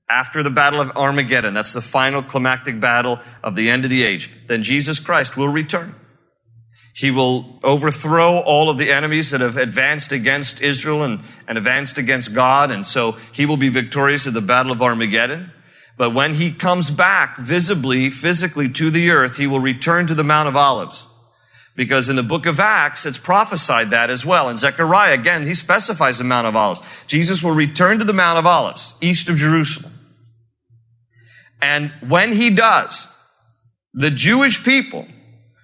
after 0.09 0.43
the 0.43 0.49
battle 0.49 0.81
of 0.81 0.91
Armageddon, 0.91 1.53
that's 1.53 1.73
the 1.73 1.81
final 1.81 2.21
climactic 2.21 2.79
battle 2.79 3.19
of 3.43 3.55
the 3.55 3.69
end 3.69 3.83
of 3.83 3.89
the 3.89 4.03
age, 4.03 4.29
then 4.47 4.63
Jesus 4.63 4.99
Christ 4.99 5.37
will 5.37 5.49
return. 5.49 5.95
He 6.93 7.11
will 7.11 7.59
overthrow 7.63 8.39
all 8.39 8.69
of 8.69 8.77
the 8.77 8.91
enemies 8.91 9.31
that 9.31 9.41
have 9.41 9.55
advanced 9.55 10.11
against 10.11 10.61
Israel 10.61 11.03
and, 11.03 11.21
and 11.47 11.57
advanced 11.57 11.97
against 11.97 12.33
God. 12.33 12.71
And 12.71 12.85
so 12.85 13.13
he 13.31 13.45
will 13.45 13.55
be 13.55 13.69
victorious 13.69 14.27
at 14.27 14.33
the 14.33 14.41
battle 14.41 14.71
of 14.71 14.81
Armageddon. 14.81 15.53
But 15.97 16.13
when 16.13 16.33
he 16.33 16.51
comes 16.51 16.91
back 16.91 17.37
visibly, 17.37 18.09
physically 18.09 18.67
to 18.69 18.89
the 18.89 19.11
earth, 19.11 19.37
he 19.37 19.47
will 19.47 19.59
return 19.61 20.07
to 20.07 20.15
the 20.15 20.23
Mount 20.25 20.49
of 20.49 20.57
Olives. 20.57 21.07
Because 21.79 22.09
in 22.09 22.17
the 22.17 22.23
book 22.23 22.45
of 22.45 22.59
Acts, 22.59 23.05
it's 23.05 23.17
prophesied 23.17 23.91
that 23.91 24.09
as 24.09 24.25
well. 24.25 24.49
In 24.49 24.57
Zechariah, 24.57 25.13
again, 25.13 25.45
he 25.45 25.53
specifies 25.53 26.17
the 26.17 26.25
Mount 26.25 26.45
of 26.45 26.53
Olives. 26.53 26.81
Jesus 27.07 27.41
will 27.41 27.53
return 27.53 27.99
to 27.99 28.03
the 28.03 28.11
Mount 28.11 28.37
of 28.37 28.45
Olives, 28.45 28.95
east 28.99 29.29
of 29.29 29.37
Jerusalem. 29.37 29.93
And 31.61 31.93
when 32.05 32.33
he 32.33 32.49
does, 32.49 33.07
the 33.93 34.11
Jewish 34.11 34.61
people 34.61 35.07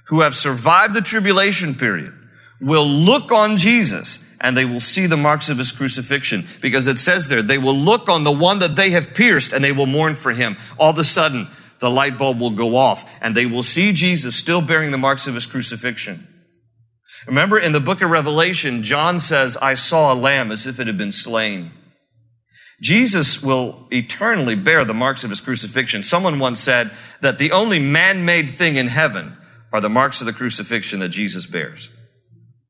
who 0.06 0.22
have 0.22 0.38
survived 0.38 0.94
the 0.94 1.02
tribulation 1.02 1.76
period 1.76 2.14
will 2.62 2.88
look 2.88 3.34
on 3.34 3.58
Jesus 3.58 4.26
and 4.40 4.56
they 4.56 4.64
will 4.64 4.80
see 4.80 5.08
the 5.08 5.18
marks 5.18 5.50
of 5.50 5.58
his 5.58 5.74
crucifixion 5.74 6.46
because 6.62 6.88
it 6.88 6.98
says 6.98 7.28
there, 7.28 7.42
they 7.42 7.58
will 7.58 7.76
look 7.76 8.08
on 8.08 8.24
the 8.24 8.32
one 8.32 8.60
that 8.60 8.78
they 8.78 8.92
have 8.92 9.14
pierced 9.14 9.52
and 9.52 9.62
they 9.62 9.74
will 9.74 9.86
mourn 9.86 10.16
for 10.16 10.32
him. 10.32 10.56
All 10.78 10.92
of 10.92 10.98
a 10.98 11.04
sudden, 11.04 11.50
the 11.80 11.90
light 11.90 12.18
bulb 12.18 12.40
will 12.40 12.52
go 12.52 12.76
off 12.76 13.10
and 13.22 13.36
they 13.36 13.46
will 13.46 13.64
see 13.64 13.94
Jesus 13.94 14.36
still 14.36 14.62
bearing 14.62 14.92
the 14.92 14.98
marks 14.98 15.28
of 15.28 15.36
his 15.36 15.46
crucifixion. 15.46 16.28
Remember 17.28 17.58
in 17.58 17.72
the 17.72 17.80
book 17.80 18.02
of 18.02 18.10
Revelation, 18.10 18.84
John 18.84 19.20
says, 19.20 19.58
I 19.58 19.74
saw 19.74 20.14
a 20.14 20.16
lamb 20.16 20.52
as 20.52 20.68
if 20.68 20.80
it 20.80 20.88
had 20.88 20.98
been 20.98 21.12
slain. 21.12 21.72
Jesus 22.82 23.42
will 23.42 23.88
eternally 23.90 24.56
bear 24.56 24.84
the 24.84 24.94
marks 24.94 25.24
of 25.24 25.30
his 25.30 25.42
crucifixion. 25.42 26.04
Someone 26.04 26.40
once 26.40 26.60
said 26.60 26.92
that 27.22 27.38
the 27.38 27.52
only 27.52 27.80
man-made 27.80 28.50
thing 28.50 28.76
in 28.76 28.88
heaven 28.88 29.38
are 29.72 29.82
the 29.82 29.90
marks 29.90 30.20
of 30.22 30.28
the 30.28 30.34
crucifixion 30.34 31.00
that 31.00 31.10
Jesus 31.10 31.46
bears. 31.46 31.90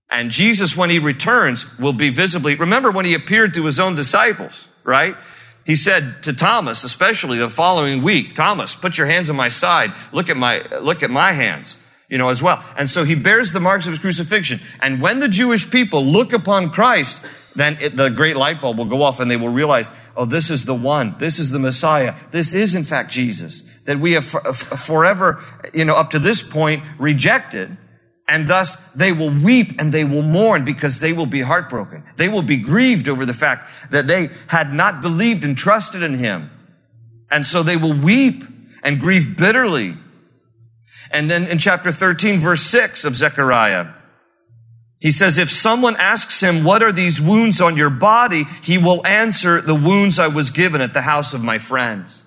And 0.09 0.29
Jesus, 0.29 0.77
when 0.77 0.91
he 0.91 0.99
returns, 0.99 1.77
will 1.79 1.93
be 1.93 2.09
visibly. 2.09 2.55
Remember 2.55 2.91
when 2.91 3.05
he 3.05 3.15
appeared 3.15 3.55
to 3.55 3.65
his 3.65 3.79
own 3.79 3.95
disciples, 3.95 4.67
right? 4.83 5.15
He 5.65 5.75
said 5.75 6.21
to 6.23 6.33
Thomas, 6.33 6.83
especially 6.83 7.39
the 7.39 7.49
following 7.49 8.03
week, 8.03 8.35
Thomas, 8.35 8.75
put 8.75 8.97
your 8.97 9.07
hands 9.07 9.29
on 9.31 9.35
my 9.35 9.49
side. 9.49 9.93
Look 10.11 10.29
at 10.29 10.37
my, 10.37 10.63
look 10.79 11.01
at 11.01 11.09
my 11.09 11.31
hands, 11.31 11.75
you 12.07 12.19
know, 12.19 12.29
as 12.29 12.41
well. 12.41 12.63
And 12.77 12.87
so 12.87 13.03
he 13.03 13.15
bears 13.15 13.51
the 13.51 13.59
marks 13.59 13.87
of 13.87 13.93
his 13.93 13.99
crucifixion. 13.99 14.59
And 14.79 15.01
when 15.01 15.19
the 15.19 15.27
Jewish 15.27 15.69
people 15.69 16.05
look 16.05 16.33
upon 16.33 16.69
Christ, 16.69 17.25
then 17.55 17.77
it, 17.81 17.97
the 17.97 18.09
great 18.09 18.37
light 18.37 18.61
bulb 18.61 18.77
will 18.77 18.85
go 18.85 19.01
off 19.01 19.19
and 19.19 19.31
they 19.31 19.37
will 19.37 19.49
realize, 19.49 19.91
oh, 20.15 20.25
this 20.25 20.51
is 20.51 20.65
the 20.65 20.75
one. 20.75 21.15
This 21.17 21.39
is 21.39 21.49
the 21.49 21.59
Messiah. 21.59 22.13
This 22.29 22.53
is 22.53 22.75
in 22.75 22.83
fact 22.83 23.11
Jesus 23.11 23.63
that 23.85 23.99
we 23.99 24.13
have 24.13 24.25
for, 24.25 24.41
forever, 24.53 25.41
you 25.73 25.85
know, 25.85 25.95
up 25.95 26.11
to 26.11 26.19
this 26.19 26.43
point 26.43 26.83
rejected. 26.99 27.75
And 28.27 28.47
thus 28.47 28.75
they 28.93 29.11
will 29.11 29.29
weep 29.29 29.79
and 29.79 29.91
they 29.91 30.03
will 30.03 30.23
mourn 30.23 30.65
because 30.65 30.99
they 30.99 31.13
will 31.13 31.27
be 31.27 31.41
heartbroken. 31.41 32.03
They 32.17 32.27
will 32.27 32.41
be 32.41 32.57
grieved 32.57 33.07
over 33.07 33.25
the 33.25 33.33
fact 33.33 33.69
that 33.91 34.07
they 34.07 34.29
had 34.47 34.73
not 34.73 35.01
believed 35.01 35.43
and 35.43 35.57
trusted 35.57 36.01
in 36.01 36.15
him. 36.15 36.49
And 37.29 37.45
so 37.45 37.61
they 37.61 37.77
will 37.77 37.93
weep 37.93 38.43
and 38.83 38.99
grieve 38.99 39.37
bitterly. 39.37 39.95
And 41.11 41.29
then 41.29 41.47
in 41.47 41.59
chapter 41.59 41.91
13, 41.91 42.39
verse 42.39 42.61
6 42.63 43.05
of 43.05 43.15
Zechariah, 43.15 43.93
he 44.99 45.11
says, 45.11 45.37
if 45.37 45.51
someone 45.51 45.95
asks 45.97 46.41
him, 46.41 46.63
what 46.63 46.81
are 46.81 46.91
these 46.91 47.21
wounds 47.21 47.61
on 47.61 47.77
your 47.77 47.91
body? 47.91 48.45
He 48.63 48.79
will 48.79 49.05
answer, 49.05 49.61
the 49.61 49.75
wounds 49.75 50.17
I 50.17 50.27
was 50.27 50.49
given 50.49 50.81
at 50.81 50.93
the 50.93 51.01
house 51.01 51.33
of 51.33 51.43
my 51.43 51.59
friends. 51.59 52.24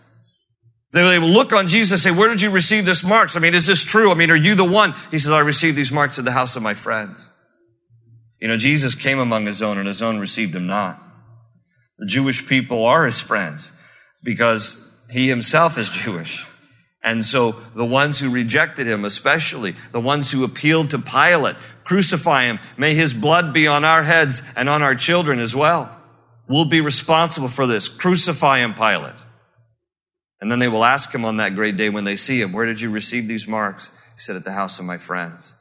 They 0.90 1.18
look 1.18 1.52
on 1.52 1.66
Jesus 1.66 1.92
and 1.92 2.00
say, 2.00 2.18
where 2.18 2.30
did 2.30 2.40
you 2.40 2.50
receive 2.50 2.86
this 2.86 3.04
marks? 3.04 3.36
I 3.36 3.40
mean, 3.40 3.54
is 3.54 3.66
this 3.66 3.84
true? 3.84 4.10
I 4.10 4.14
mean, 4.14 4.30
are 4.30 4.36
you 4.36 4.54
the 4.54 4.64
one? 4.64 4.94
He 5.10 5.18
says, 5.18 5.32
I 5.32 5.40
received 5.40 5.76
these 5.76 5.92
marks 5.92 6.18
at 6.18 6.24
the 6.24 6.32
house 6.32 6.56
of 6.56 6.62
my 6.62 6.74
friends. 6.74 7.28
You 8.40 8.48
know, 8.48 8.56
Jesus 8.56 8.94
came 8.94 9.18
among 9.18 9.46
his 9.46 9.60
own 9.60 9.76
and 9.76 9.86
his 9.86 10.00
own 10.00 10.18
received 10.18 10.54
him 10.54 10.66
not. 10.66 11.02
The 11.98 12.06
Jewish 12.06 12.46
people 12.46 12.86
are 12.86 13.04
his 13.04 13.20
friends 13.20 13.72
because 14.22 14.82
he 15.10 15.28
himself 15.28 15.76
is 15.76 15.90
Jewish. 16.04 16.46
And 17.02 17.24
so 17.24 17.56
the 17.74 17.84
ones 17.84 18.18
who 18.18 18.30
rejected 18.30 18.86
him, 18.86 19.04
especially 19.04 19.76
the 19.92 20.00
ones 20.00 20.30
who 20.30 20.42
appealed 20.42 20.90
to 20.90 20.98
Pilate, 20.98 21.56
crucify 21.84 22.44
him. 22.44 22.60
May 22.76 22.94
his 22.94 23.12
blood 23.12 23.52
be 23.52 23.66
on 23.66 23.84
our 23.84 24.04
heads 24.04 24.42
and 24.56 24.68
on 24.68 24.82
our 24.82 24.94
children 24.94 25.38
as 25.38 25.54
well. 25.54 25.94
We'll 26.48 26.64
be 26.64 26.80
responsible 26.80 27.48
for 27.48 27.66
this. 27.66 27.88
Crucify 27.88 28.60
him, 28.60 28.74
Pilate. 28.74 29.14
And 30.40 30.50
then 30.50 30.58
they 30.58 30.68
will 30.68 30.84
ask 30.84 31.12
him 31.12 31.24
on 31.24 31.38
that 31.38 31.54
great 31.54 31.76
day 31.76 31.88
when 31.88 32.04
they 32.04 32.16
see 32.16 32.40
him, 32.40 32.52
where 32.52 32.66
did 32.66 32.80
you 32.80 32.90
receive 32.90 33.26
these 33.26 33.48
marks? 33.48 33.90
He 34.14 34.20
said, 34.20 34.36
at 34.36 34.44
the 34.44 34.52
house 34.52 34.78
of 34.78 34.84
my 34.84 34.98
friends. 34.98 35.54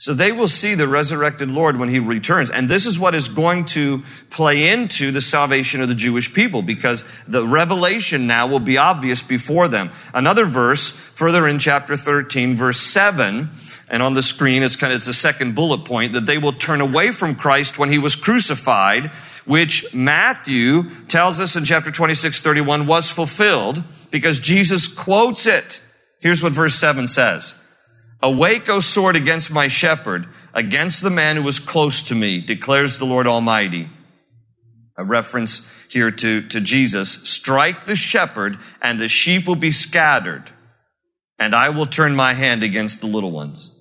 So 0.00 0.14
they 0.14 0.32
will 0.32 0.48
see 0.48 0.74
the 0.74 0.88
resurrected 0.88 1.50
Lord 1.50 1.78
when 1.78 1.90
he 1.90 1.98
returns. 1.98 2.50
And 2.50 2.70
this 2.70 2.86
is 2.86 2.98
what 2.98 3.14
is 3.14 3.28
going 3.28 3.66
to 3.66 4.02
play 4.30 4.68
into 4.68 5.10
the 5.10 5.20
salvation 5.20 5.82
of 5.82 5.88
the 5.90 5.94
Jewish 5.94 6.32
people 6.32 6.62
because 6.62 7.04
the 7.28 7.46
revelation 7.46 8.26
now 8.26 8.46
will 8.46 8.60
be 8.60 8.78
obvious 8.78 9.22
before 9.22 9.68
them. 9.68 9.90
Another 10.14 10.46
verse 10.46 10.88
further 10.88 11.46
in 11.46 11.58
chapter 11.58 11.98
13, 11.98 12.54
verse 12.54 12.80
7, 12.80 13.50
and 13.90 14.02
on 14.02 14.14
the 14.14 14.22
screen 14.22 14.62
it's 14.62 14.74
kind 14.74 14.90
of, 14.90 14.96
it's 14.96 15.06
the 15.06 15.12
second 15.12 15.54
bullet 15.54 15.84
point 15.84 16.14
that 16.14 16.24
they 16.24 16.38
will 16.38 16.54
turn 16.54 16.80
away 16.80 17.10
from 17.10 17.34
Christ 17.34 17.78
when 17.78 17.90
he 17.92 17.98
was 17.98 18.16
crucified, 18.16 19.10
which 19.46 19.94
Matthew 19.94 20.90
tells 21.06 21.40
us 21.40 21.56
in 21.56 21.64
chapter 21.64 21.90
26, 21.90 22.40
31 22.40 22.86
was 22.86 23.08
fulfilled 23.08 23.82
because 24.10 24.40
Jesus 24.40 24.86
quotes 24.86 25.46
it. 25.46 25.80
Here's 26.20 26.42
what 26.42 26.52
verse 26.52 26.74
7 26.74 27.06
says. 27.06 27.54
Awake, 28.22 28.68
O 28.68 28.80
sword, 28.80 29.16
against 29.16 29.50
my 29.50 29.68
shepherd, 29.68 30.28
against 30.52 31.02
the 31.02 31.10
man 31.10 31.36
who 31.36 31.42
was 31.42 31.58
close 31.58 32.02
to 32.04 32.14
me, 32.14 32.40
declares 32.40 32.98
the 32.98 33.06
Lord 33.06 33.26
Almighty. 33.26 33.88
A 34.98 35.04
reference 35.04 35.66
here 35.88 36.10
to, 36.10 36.42
to 36.48 36.60
Jesus. 36.60 37.10
Strike 37.28 37.84
the 37.84 37.96
shepherd, 37.96 38.58
and 38.82 39.00
the 39.00 39.08
sheep 39.08 39.48
will 39.48 39.56
be 39.56 39.70
scattered, 39.70 40.50
and 41.38 41.54
I 41.54 41.70
will 41.70 41.86
turn 41.86 42.14
my 42.14 42.34
hand 42.34 42.62
against 42.62 43.00
the 43.00 43.06
little 43.06 43.30
ones. 43.30 43.74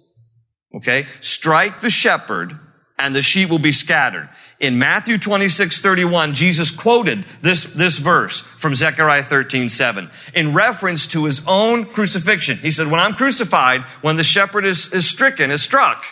Okay? 0.73 1.07
Strike 1.19 1.81
the 1.81 1.89
shepherd, 1.89 2.57
and 2.97 3.13
the 3.13 3.21
sheep 3.21 3.49
will 3.49 3.59
be 3.59 3.73
scattered. 3.73 4.29
In 4.59 4.77
Matthew 4.77 5.17
26, 5.17 5.79
31, 5.79 6.33
Jesus 6.33 6.69
quoted 6.69 7.25
this, 7.41 7.63
this 7.63 7.97
verse 7.97 8.41
from 8.41 8.75
Zechariah 8.75 9.23
13, 9.23 9.69
7 9.69 10.09
in 10.33 10.53
reference 10.53 11.07
to 11.07 11.25
his 11.25 11.41
own 11.47 11.85
crucifixion. 11.85 12.57
He 12.57 12.71
said, 12.71 12.87
when 12.87 12.99
I'm 12.99 13.13
crucified, 13.13 13.83
when 14.01 14.17
the 14.17 14.23
shepherd 14.23 14.65
is, 14.65 14.91
is 14.91 15.09
stricken, 15.09 15.49
is 15.49 15.63
struck, 15.63 16.03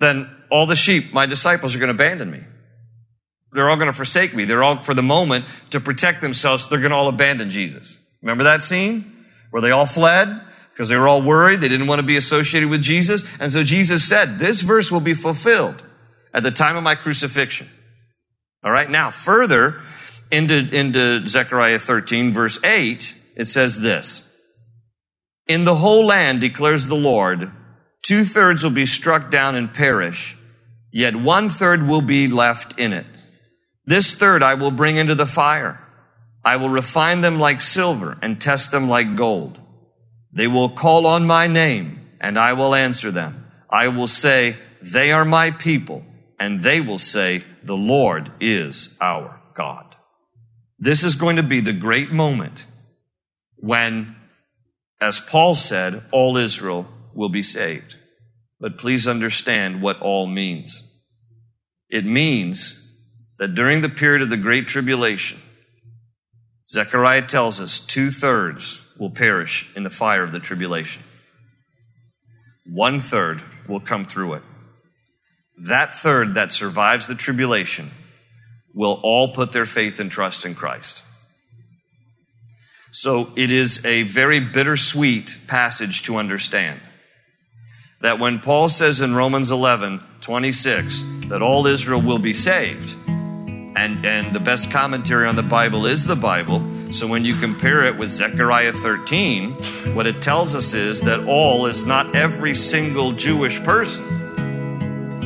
then 0.00 0.30
all 0.50 0.66
the 0.66 0.76
sheep, 0.76 1.14
my 1.14 1.24
disciples, 1.24 1.74
are 1.74 1.78
going 1.78 1.88
to 1.88 1.94
abandon 1.94 2.30
me. 2.30 2.40
They're 3.52 3.70
all 3.70 3.76
going 3.76 3.86
to 3.86 3.94
forsake 3.94 4.34
me. 4.34 4.44
They're 4.44 4.62
all, 4.62 4.82
for 4.82 4.94
the 4.94 5.02
moment, 5.02 5.46
to 5.70 5.80
protect 5.80 6.20
themselves, 6.20 6.68
they're 6.68 6.78
going 6.78 6.90
to 6.90 6.96
all 6.96 7.08
abandon 7.08 7.48
Jesus. 7.48 7.98
Remember 8.20 8.44
that 8.44 8.62
scene? 8.62 9.24
Where 9.50 9.62
they 9.62 9.70
all 9.70 9.86
fled? 9.86 10.28
Because 10.72 10.90
they 10.90 10.96
were 10.96 11.08
all 11.08 11.22
worried. 11.22 11.62
They 11.62 11.68
didn't 11.68 11.86
want 11.86 12.00
to 12.00 12.06
be 12.06 12.18
associated 12.18 12.68
with 12.68 12.82
Jesus. 12.82 13.24
And 13.40 13.50
so 13.50 13.64
Jesus 13.64 14.06
said, 14.06 14.38
this 14.38 14.60
verse 14.60 14.92
will 14.92 15.00
be 15.00 15.14
fulfilled 15.14 15.82
at 16.32 16.42
the 16.42 16.50
time 16.50 16.76
of 16.76 16.82
my 16.82 16.94
crucifixion. 16.94 17.68
All 18.62 18.70
right. 18.70 18.90
Now, 18.90 19.10
further 19.10 19.80
into, 20.30 20.58
into 20.74 21.26
Zechariah 21.26 21.78
13, 21.78 22.32
verse 22.32 22.62
8, 22.62 23.14
it 23.36 23.46
says 23.46 23.80
this 23.80 24.36
In 25.46 25.64
the 25.64 25.76
whole 25.76 26.04
land, 26.04 26.40
declares 26.40 26.86
the 26.86 26.94
Lord, 26.94 27.50
two 28.02 28.24
thirds 28.24 28.62
will 28.62 28.70
be 28.70 28.86
struck 28.86 29.30
down 29.30 29.54
and 29.54 29.72
perish, 29.72 30.36
yet 30.92 31.16
one 31.16 31.48
third 31.48 31.86
will 31.86 32.02
be 32.02 32.28
left 32.28 32.78
in 32.78 32.92
it. 32.92 33.06
This 33.86 34.14
third 34.14 34.42
I 34.42 34.54
will 34.54 34.70
bring 34.70 34.96
into 34.96 35.14
the 35.14 35.26
fire. 35.26 35.80
I 36.44 36.56
will 36.56 36.70
refine 36.70 37.20
them 37.20 37.38
like 37.38 37.60
silver 37.60 38.16
and 38.22 38.40
test 38.40 38.70
them 38.70 38.88
like 38.88 39.16
gold. 39.16 39.60
They 40.32 40.46
will 40.46 40.68
call 40.68 41.06
on 41.06 41.26
my 41.26 41.48
name 41.48 42.08
and 42.20 42.38
I 42.38 42.54
will 42.54 42.74
answer 42.74 43.10
them. 43.10 43.50
I 43.68 43.88
will 43.88 44.06
say, 44.06 44.56
they 44.80 45.12
are 45.12 45.24
my 45.24 45.50
people 45.50 46.04
and 46.40 46.62
they 46.62 46.80
will 46.80 46.98
say, 46.98 47.44
The 47.62 47.76
Lord 47.76 48.32
is 48.40 48.96
our 49.00 49.40
God. 49.54 49.94
This 50.78 51.04
is 51.04 51.14
going 51.14 51.36
to 51.36 51.42
be 51.42 51.60
the 51.60 51.74
great 51.74 52.10
moment 52.10 52.64
when, 53.56 54.16
as 55.00 55.20
Paul 55.20 55.54
said, 55.54 56.02
all 56.10 56.38
Israel 56.38 56.88
will 57.14 57.28
be 57.28 57.42
saved. 57.42 57.96
But 58.58 58.78
please 58.78 59.06
understand 59.06 59.82
what 59.82 60.00
all 60.00 60.26
means. 60.26 60.82
It 61.90 62.06
means 62.06 62.88
that 63.38 63.54
during 63.54 63.82
the 63.82 63.88
period 63.90 64.22
of 64.22 64.30
the 64.30 64.36
Great 64.36 64.66
Tribulation, 64.66 65.40
Zechariah 66.66 67.26
tells 67.26 67.60
us 67.60 67.80
two 67.80 68.10
thirds 68.10 68.80
will 68.98 69.10
perish 69.10 69.68
in 69.74 69.82
the 69.82 69.90
fire 69.90 70.22
of 70.22 70.32
the 70.32 70.40
tribulation. 70.40 71.02
One 72.64 73.00
third 73.00 73.42
will 73.66 73.80
come 73.80 74.04
through 74.04 74.34
it 74.34 74.42
that 75.60 75.92
third 75.92 76.34
that 76.34 76.52
survives 76.52 77.06
the 77.06 77.14
tribulation 77.14 77.90
will 78.74 78.98
all 79.02 79.34
put 79.34 79.52
their 79.52 79.66
faith 79.66 80.00
and 80.00 80.10
trust 80.10 80.46
in 80.46 80.54
Christ. 80.54 81.02
So 82.92 83.32
it 83.36 83.50
is 83.50 83.84
a 83.84 84.02
very 84.02 84.40
bittersweet 84.40 85.38
passage 85.46 86.02
to 86.04 86.16
understand. 86.16 86.80
That 88.00 88.18
when 88.18 88.40
Paul 88.40 88.68
says 88.70 89.02
in 89.02 89.14
Romans 89.14 89.50
11, 89.50 90.00
26, 90.22 91.04
that 91.26 91.42
all 91.42 91.66
Israel 91.66 92.00
will 92.00 92.18
be 92.18 92.32
saved, 92.32 92.96
and, 93.06 94.04
and 94.04 94.34
the 94.34 94.40
best 94.40 94.70
commentary 94.70 95.26
on 95.26 95.36
the 95.36 95.42
Bible 95.42 95.84
is 95.86 96.06
the 96.06 96.16
Bible. 96.16 96.92
So 96.92 97.06
when 97.06 97.24
you 97.24 97.34
compare 97.34 97.84
it 97.84 97.98
with 97.98 98.10
Zechariah 98.10 98.72
13, 98.72 99.52
what 99.94 100.06
it 100.06 100.22
tells 100.22 100.54
us 100.56 100.72
is 100.72 101.02
that 101.02 101.26
all 101.26 101.66
is 101.66 101.84
not 101.84 102.16
every 102.16 102.54
single 102.54 103.12
Jewish 103.12 103.62
person 103.62 104.19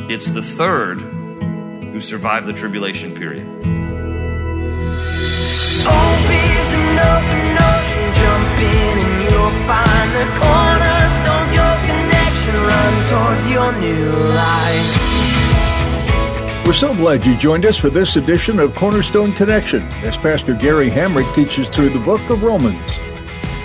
it's 0.07 0.29
the 0.29 0.41
third 0.41 0.99
who 0.99 1.99
survived 1.99 2.45
the 2.45 2.53
tribulation 2.53 3.13
period. 3.13 3.47
We're 16.65 16.73
so 16.73 16.93
glad 16.95 17.25
you 17.25 17.35
joined 17.37 17.65
us 17.65 17.77
for 17.77 17.89
this 17.89 18.15
edition 18.15 18.59
of 18.59 18.75
Cornerstone 18.75 19.33
Connection 19.33 19.81
as 20.03 20.17
Pastor 20.17 20.53
Gary 20.53 20.89
Hamrick 20.89 21.33
teaches 21.33 21.69
through 21.69 21.89
the 21.89 21.99
book 21.99 22.27
of 22.29 22.43
Romans. 22.43 22.79